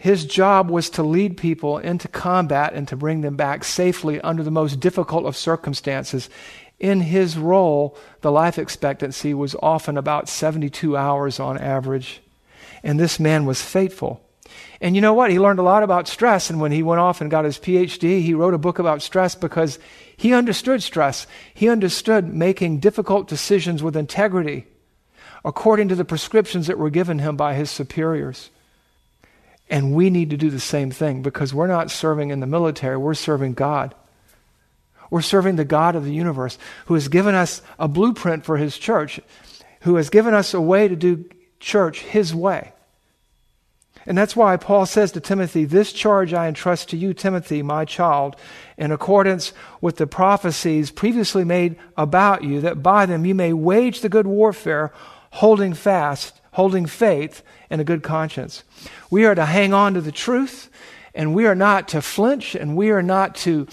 His 0.07 0.25
job 0.25 0.71
was 0.71 0.89
to 0.91 1.03
lead 1.03 1.37
people 1.37 1.79
into 1.79 2.07
combat 2.07 2.75
and 2.75 2.87
to 2.87 2.97
bring 2.97 3.23
them 3.23 3.35
back 3.35 3.65
safely 3.65 4.21
under 4.21 4.45
the 4.45 4.53
most 4.53 4.79
difficult 4.79 5.27
of 5.27 5.37
circumstances. 5.37 6.31
In 6.79 7.01
his 7.01 7.37
role, 7.37 7.99
the 8.21 8.31
life 8.31 8.57
expectancy 8.57 9.35
was 9.35 9.57
often 9.61 9.99
about 9.99 10.29
72 10.29 10.97
hours 10.97 11.41
on 11.41 11.59
average. 11.59 12.21
And 12.85 13.01
this 13.01 13.19
man 13.19 13.47
was 13.47 13.61
faithful. 13.61 14.25
And 14.81 14.95
you 14.95 15.03
know 15.03 15.13
what? 15.13 15.33
He 15.33 15.41
learned 15.41 15.59
a 15.59 15.65
lot 15.65 15.83
about 15.83 16.07
stress. 16.07 16.51
And 16.51 16.61
when 16.61 16.71
he 16.71 16.85
went 16.85 17.01
off 17.01 17.21
and 17.21 17.29
got 17.29 17.45
his 17.45 17.59
PhD, 17.59 18.23
he 18.23 18.33
wrote 18.33 18.55
a 18.55 18.59
book 18.59 18.79
about 18.79 19.03
stress 19.03 19.35
because 19.35 19.81
he 20.17 20.33
understood 20.33 20.85
stress. 20.85 21.27
He 21.53 21.69
understood 21.69 22.33
making 22.33 22.79
difficult 22.79 23.27
decisions 23.27 23.83
with 23.83 23.97
integrity 23.97 24.67
according 25.45 25.89
to 25.89 25.97
the 25.97 26.05
prescriptions 26.05 26.69
that 26.69 26.79
were 26.79 26.91
given 26.91 27.19
him 27.19 27.37
by 27.37 27.55
his 27.55 27.73
superiors. 27.73 28.51
And 29.69 29.95
we 29.95 30.11
need 30.11 30.31
to 30.31 30.37
do 30.37 30.51
the 30.51 30.61
same 30.61 30.91
thing 30.91 31.23
because 31.23 31.53
we're 31.53 31.67
not 31.67 31.91
serving 31.91 32.31
in 32.31 32.41
the 32.41 32.47
military, 32.47 32.97
we're 32.97 33.15
serving 33.15 33.55
God. 33.55 33.95
We're 35.11 35.23
serving 35.23 35.57
the 35.57 35.65
God 35.65 35.97
of 35.97 36.05
the 36.05 36.13
universe 36.13 36.59
who 36.87 36.95
has 36.95 37.09
given 37.09 37.35
us 37.35 37.63
a 37.79 37.89
blueprint 37.89 38.45
for 38.45 38.57
his 38.57 38.77
church, 38.79 39.21
who 39.81 39.97
has 39.97 40.11
given 40.11 40.35
us 40.35 40.55
a 40.55 40.61
way 40.61 40.89
to 40.89 40.97
do 40.97 41.25
church 41.61 42.01
his 42.01 42.35
way. 42.35 42.73
And 44.07 44.17
that's 44.17 44.37
why 44.37 44.57
Paul 44.57 44.87
says 44.87 45.11
to 45.13 45.21
Timothy, 45.21 45.65
This 45.65 45.93
charge 45.93 46.33
I 46.33 46.47
entrust 46.47 46.91
to 46.91 46.97
you, 46.97 47.13
Timothy, 47.13 47.63
my 47.63 47.85
child, 47.85 48.37
in 48.79 48.93
accordance 48.93 49.53
with 49.81 49.97
the 49.97 50.07
prophecies 50.07 50.93
previously 50.93 51.45
made 51.45 51.77
about 51.97 52.45
you, 52.45 52.61
that 52.61 52.85
by 52.85 53.07
them 53.07 53.27
you 53.27 53.35
may 53.35 53.53
wage 53.53 54.01
the 54.01 54.09
good 54.09 54.27
warfare, 54.27 54.93
holding 55.31 55.75
fast, 55.75 56.36
holding 56.57 56.87
faith, 56.87 57.43
and 57.69 57.83
a 57.83 57.85
good 57.85 58.03
conscience. 58.03 58.65
We 59.11 59.27
are 59.27 59.35
to 59.35 59.45
hang 59.45 59.75
on 59.75 59.93
to 59.93 60.01
the 60.01 60.11
truth, 60.11 60.71
and 61.15 61.35
we 61.35 61.45
are 61.45 61.55
not 61.55 61.87
to 61.89 62.01
flinch, 62.01 62.55
and 62.55 62.75
we 62.75 62.89
are 62.91 63.03
not 63.03 63.35
to 63.37 63.69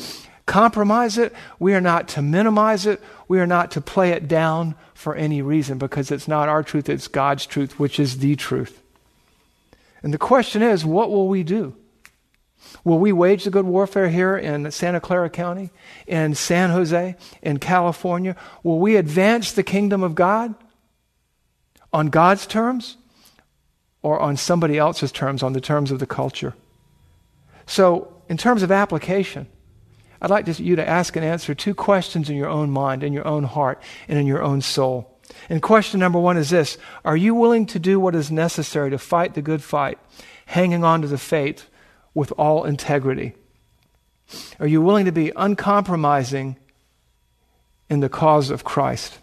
compromise 0.46 1.18
it. 1.18 1.34
We 1.60 1.76
are 1.76 1.82
not 1.82 2.10
to 2.10 2.22
minimize 2.22 2.86
it. 2.86 3.02
We 3.30 3.40
are 3.40 3.48
not 3.48 3.72
to 3.72 3.82
play 3.82 4.10
it 4.10 4.28
down 4.28 4.76
for 4.94 5.16
any 5.16 5.42
reason 5.42 5.78
because 5.78 6.12
it's 6.12 6.28
not 6.28 6.50
our 6.50 6.62
truth, 6.62 6.90
it's 6.90 7.08
God's 7.08 7.46
truth, 7.46 7.80
which 7.80 8.02
is 8.02 8.18
the 8.18 8.36
truth. 8.36 8.82
And 10.02 10.14
the 10.14 10.18
question 10.18 10.62
is, 10.62 10.84
what 10.84 11.10
will 11.10 11.30
we 11.30 11.44
do? 11.44 11.78
Will 12.84 13.00
we 13.00 13.14
wage 13.14 13.46
the 13.46 13.50
good 13.50 13.66
warfare 13.66 14.10
here 14.10 14.36
in 14.36 14.70
Santa 14.72 15.00
Clara 15.00 15.30
County, 15.30 15.70
in 16.06 16.36
San 16.36 16.70
Jose, 16.72 17.16
in 17.42 17.60
California? 17.60 18.36
Will 18.62 18.80
we 18.80 18.98
advance 18.98 19.54
the 19.54 19.64
kingdom 19.64 20.04
of 20.04 20.16
God 20.16 20.54
on 21.94 22.08
God's 22.08 22.46
terms? 22.46 22.98
or 24.04 24.20
on 24.20 24.38
somebody 24.38 24.78
else's 24.78 25.12
terms, 25.12 25.42
on 25.42 25.54
the 25.54 25.62
terms 25.62 25.90
of 25.90 25.98
the 25.98 26.06
culture. 26.06 26.54
So, 27.66 28.14
in 28.30 28.38
terms 28.38 28.62
of 28.62 28.72
application, 28.72 29.48
I'd 30.22 30.30
like 30.30 30.48
you 30.60 30.76
to 30.76 30.88
ask 30.88 31.16
and 31.16 31.26
answer 31.26 31.56
two 31.56 31.74
questions 31.74 32.30
in 32.30 32.36
your 32.36 32.50
own 32.50 32.70
mind, 32.70 33.04
in 33.04 33.14
your 33.14 33.28
own 33.28 33.44
heart, 33.44 33.82
and 34.08 34.20
in 34.20 34.28
your 34.28 34.44
own 34.44 34.62
soul. 34.62 35.10
And 35.50 35.62
question 35.62 36.00
number 36.00 36.20
one 36.20 36.38
is 36.38 36.50
this 36.50 36.78
Are 37.04 37.18
you 37.18 37.34
willing 37.34 37.66
to 37.68 37.80
do 37.80 38.00
what 38.00 38.14
is 38.14 38.30
necessary 38.30 38.92
to 38.92 38.98
fight 38.98 39.34
the 39.34 39.42
good 39.42 39.64
fight, 39.64 39.98
hanging 40.46 40.84
on 40.84 41.02
to 41.02 41.08
the 41.08 41.18
faith 41.18 41.70
with 42.14 42.32
all 42.34 42.66
integrity? 42.66 43.34
Are 44.60 44.68
you 44.68 44.82
willing 44.82 45.06
to 45.06 45.12
be 45.12 45.32
uncompromising 45.36 46.58
in 47.90 48.02
the 48.02 48.10
cause 48.10 48.50
of 48.50 48.64
Christ? 48.64 49.20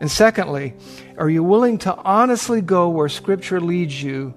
And 0.00 0.10
secondly, 0.10 0.74
are 1.16 1.28
you 1.28 1.42
willing 1.42 1.78
to 1.78 1.94
honestly 1.96 2.60
go 2.60 2.88
where 2.88 3.08
Scripture 3.08 3.60
leads 3.60 4.02
you 4.02 4.34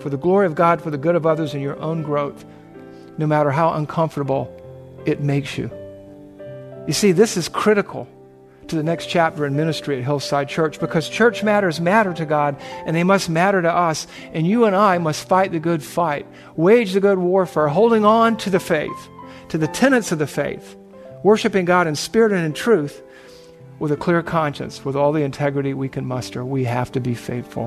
for 0.00 0.10
the 0.10 0.16
glory 0.16 0.46
of 0.46 0.54
God, 0.54 0.80
for 0.80 0.90
the 0.90 0.98
good 0.98 1.16
of 1.16 1.26
others, 1.26 1.54
and 1.54 1.62
your 1.62 1.78
own 1.80 2.02
growth, 2.02 2.44
no 3.18 3.26
matter 3.26 3.50
how 3.50 3.72
uncomfortable 3.72 4.50
it 5.04 5.20
makes 5.20 5.58
you? 5.58 5.70
You 6.86 6.92
see, 6.92 7.12
this 7.12 7.36
is 7.36 7.48
critical 7.48 8.08
to 8.68 8.76
the 8.76 8.82
next 8.82 9.06
chapter 9.06 9.44
in 9.44 9.56
ministry 9.56 9.98
at 9.98 10.04
Hillside 10.04 10.48
Church 10.48 10.78
because 10.78 11.08
church 11.08 11.42
matters 11.42 11.80
matter 11.80 12.12
to 12.14 12.24
God 12.24 12.56
and 12.86 12.94
they 12.94 13.04
must 13.04 13.28
matter 13.28 13.60
to 13.60 13.70
us. 13.70 14.06
And 14.32 14.46
you 14.46 14.64
and 14.64 14.74
I 14.74 14.98
must 14.98 15.28
fight 15.28 15.52
the 15.52 15.60
good 15.60 15.82
fight, 15.82 16.26
wage 16.56 16.92
the 16.92 17.00
good 17.00 17.18
warfare, 17.18 17.68
holding 17.68 18.04
on 18.04 18.36
to 18.38 18.50
the 18.50 18.60
faith, 18.60 19.08
to 19.48 19.58
the 19.58 19.68
tenets 19.68 20.12
of 20.12 20.18
the 20.18 20.26
faith, 20.26 20.76
worshiping 21.22 21.64
God 21.64 21.86
in 21.86 21.96
spirit 21.96 22.32
and 22.32 22.44
in 22.44 22.52
truth 22.52 23.02
with 23.82 23.90
a 23.90 23.96
clear 23.96 24.22
conscience, 24.22 24.84
with 24.84 24.94
all 24.94 25.10
the 25.10 25.24
integrity 25.24 25.74
we 25.74 25.88
can 25.88 26.06
muster, 26.06 26.44
we 26.44 26.62
have 26.62 26.92
to 26.92 27.00
be 27.00 27.14
faithful. 27.14 27.66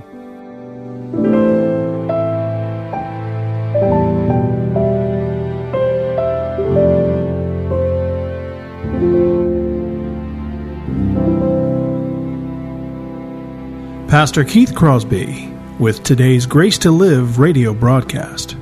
Pastor 14.08 14.45
Keith 14.45 14.73
Crosby 14.73 15.54
with 15.80 16.01
today's 16.04 16.45
Grace 16.45 16.78
to 16.78 16.91
Live 16.91 17.39
radio 17.39 17.73
broadcast. 17.73 18.56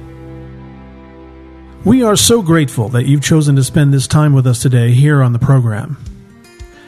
We 1.86 2.02
are 2.02 2.16
so 2.16 2.42
grateful 2.42 2.90
that 2.90 3.06
you've 3.06 3.22
chosen 3.22 3.56
to 3.58 3.64
spend 3.64 3.94
this 3.94 4.08
time 4.08 4.34
with 4.34 4.48
us 4.48 4.60
today 4.60 4.94
here 4.94 5.22
on 5.22 5.34
the 5.34 5.40
program. 5.40 6.04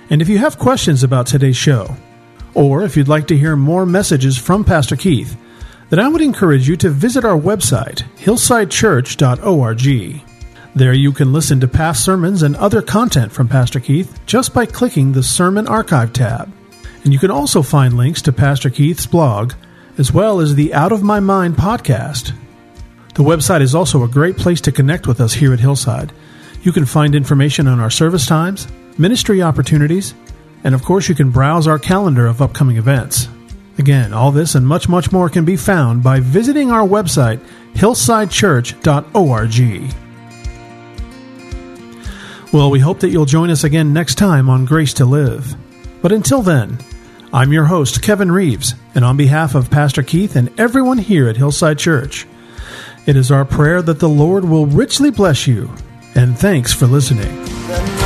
And 0.10 0.22
if 0.22 0.30
you 0.30 0.38
have 0.38 0.60
questions 0.60 1.04
about 1.04 1.28
today's 1.28 1.58
show, 1.58 1.96
or 2.54 2.84
if 2.84 2.96
you'd 2.96 3.08
like 3.08 3.28
to 3.28 3.38
hear 3.38 3.56
more 3.56 3.86
messages 3.86 4.38
from 4.38 4.64
Pastor 4.64 4.96
Keith, 4.96 5.36
then 5.90 6.00
I 6.00 6.08
would 6.08 6.22
encourage 6.22 6.68
you 6.68 6.76
to 6.78 6.90
visit 6.90 7.26
our 7.26 7.38
website, 7.38 8.04
hillsidechurch.org. 8.18 10.22
There 10.76 10.94
you 10.94 11.14
can 11.14 11.32
listen 11.32 11.60
to 11.62 11.68
past 11.68 12.04
sermons 12.04 12.42
and 12.42 12.56
other 12.58 12.82
content 12.82 13.32
from 13.32 13.48
Pastor 13.48 13.80
Keith 13.80 14.20
just 14.26 14.54
by 14.54 14.66
clicking 14.66 15.12
the 15.12 15.24
Sermon 15.24 15.68
Archive 15.68 16.12
tab. 16.12 16.52
And 17.04 17.14
you 17.14 17.20
can 17.20 17.32
also 17.32 17.62
find 17.62 17.96
links 17.96 18.22
to 18.24 18.34
Pastor 18.34 18.70
Keith's 18.70 19.06
blog, 19.06 19.54
as 19.98 20.12
well 20.12 20.42
as 20.42 20.56
the 20.56 20.74
Out 20.74 20.92
of 20.92 21.04
My 21.04 21.20
Mind 21.20 21.56
podcast. 21.56 22.34
The 23.14 23.24
website 23.24 23.62
is 23.62 23.74
also 23.74 24.04
a 24.04 24.10
great 24.10 24.38
place 24.38 24.60
to 24.62 24.72
connect 24.72 25.08
with 25.08 25.22
us 25.22 25.34
here 25.34 25.54
at 25.54 25.62
Hillside. 25.62 26.12
You 26.64 26.74
can 26.74 26.86
find 26.86 27.16
information 27.16 27.68
on 27.68 27.80
our 27.80 27.92
service 27.92 28.26
times, 28.26 28.68
ministry 28.98 29.42
opportunities, 29.42 30.14
and 30.64 30.76
of 30.76 30.84
course, 30.84 31.10
you 31.10 31.16
can 31.16 31.32
browse 31.32 31.68
our 31.68 31.80
calendar 31.80 32.28
of 32.28 32.42
upcoming 32.42 32.78
events. 32.78 33.28
Again, 33.78 34.14
all 34.14 34.32
this 34.32 34.56
and 34.56 34.66
much, 34.66 34.88
much 34.88 35.12
more 35.12 35.28
can 35.30 35.44
be 35.46 35.58
found 35.58 36.02
by 36.02 36.22
visiting 36.22 36.72
our 36.72 36.88
website, 36.88 37.42
hillsidechurch.org. 37.74 39.94
Well, 42.54 42.72
we 42.72 42.80
hope 42.80 43.02
that 43.02 43.10
you'll 43.10 43.26
join 43.26 43.50
us 43.50 43.66
again 43.66 43.92
next 43.92 44.16
time 44.16 44.50
on 44.50 44.64
Grace 44.64 44.94
to 44.94 45.04
Live. 45.06 45.58
But 46.02 46.14
until 46.14 46.42
then, 46.42 46.78
I'm 47.34 47.52
your 47.52 47.66
host, 47.66 48.02
Kevin 48.02 48.32
Reeves, 48.32 48.76
and 48.94 49.04
on 49.04 49.18
behalf 49.18 49.56
of 49.56 49.70
Pastor 49.70 50.04
Keith 50.04 50.38
and 50.38 50.58
everyone 50.58 51.00
here 51.00 51.28
at 51.28 51.36
Hillside 51.36 51.78
Church, 51.78 52.26
it 53.06 53.18
is 53.18 53.30
our 53.30 53.44
prayer 53.44 53.82
that 53.82 54.00
the 54.00 54.08
Lord 54.08 54.46
will 54.46 54.68
richly 54.68 55.12
bless 55.12 55.48
you, 55.48 55.70
and 56.16 56.38
thanks 56.38 56.74
for 56.74 56.88
listening. 56.88 58.05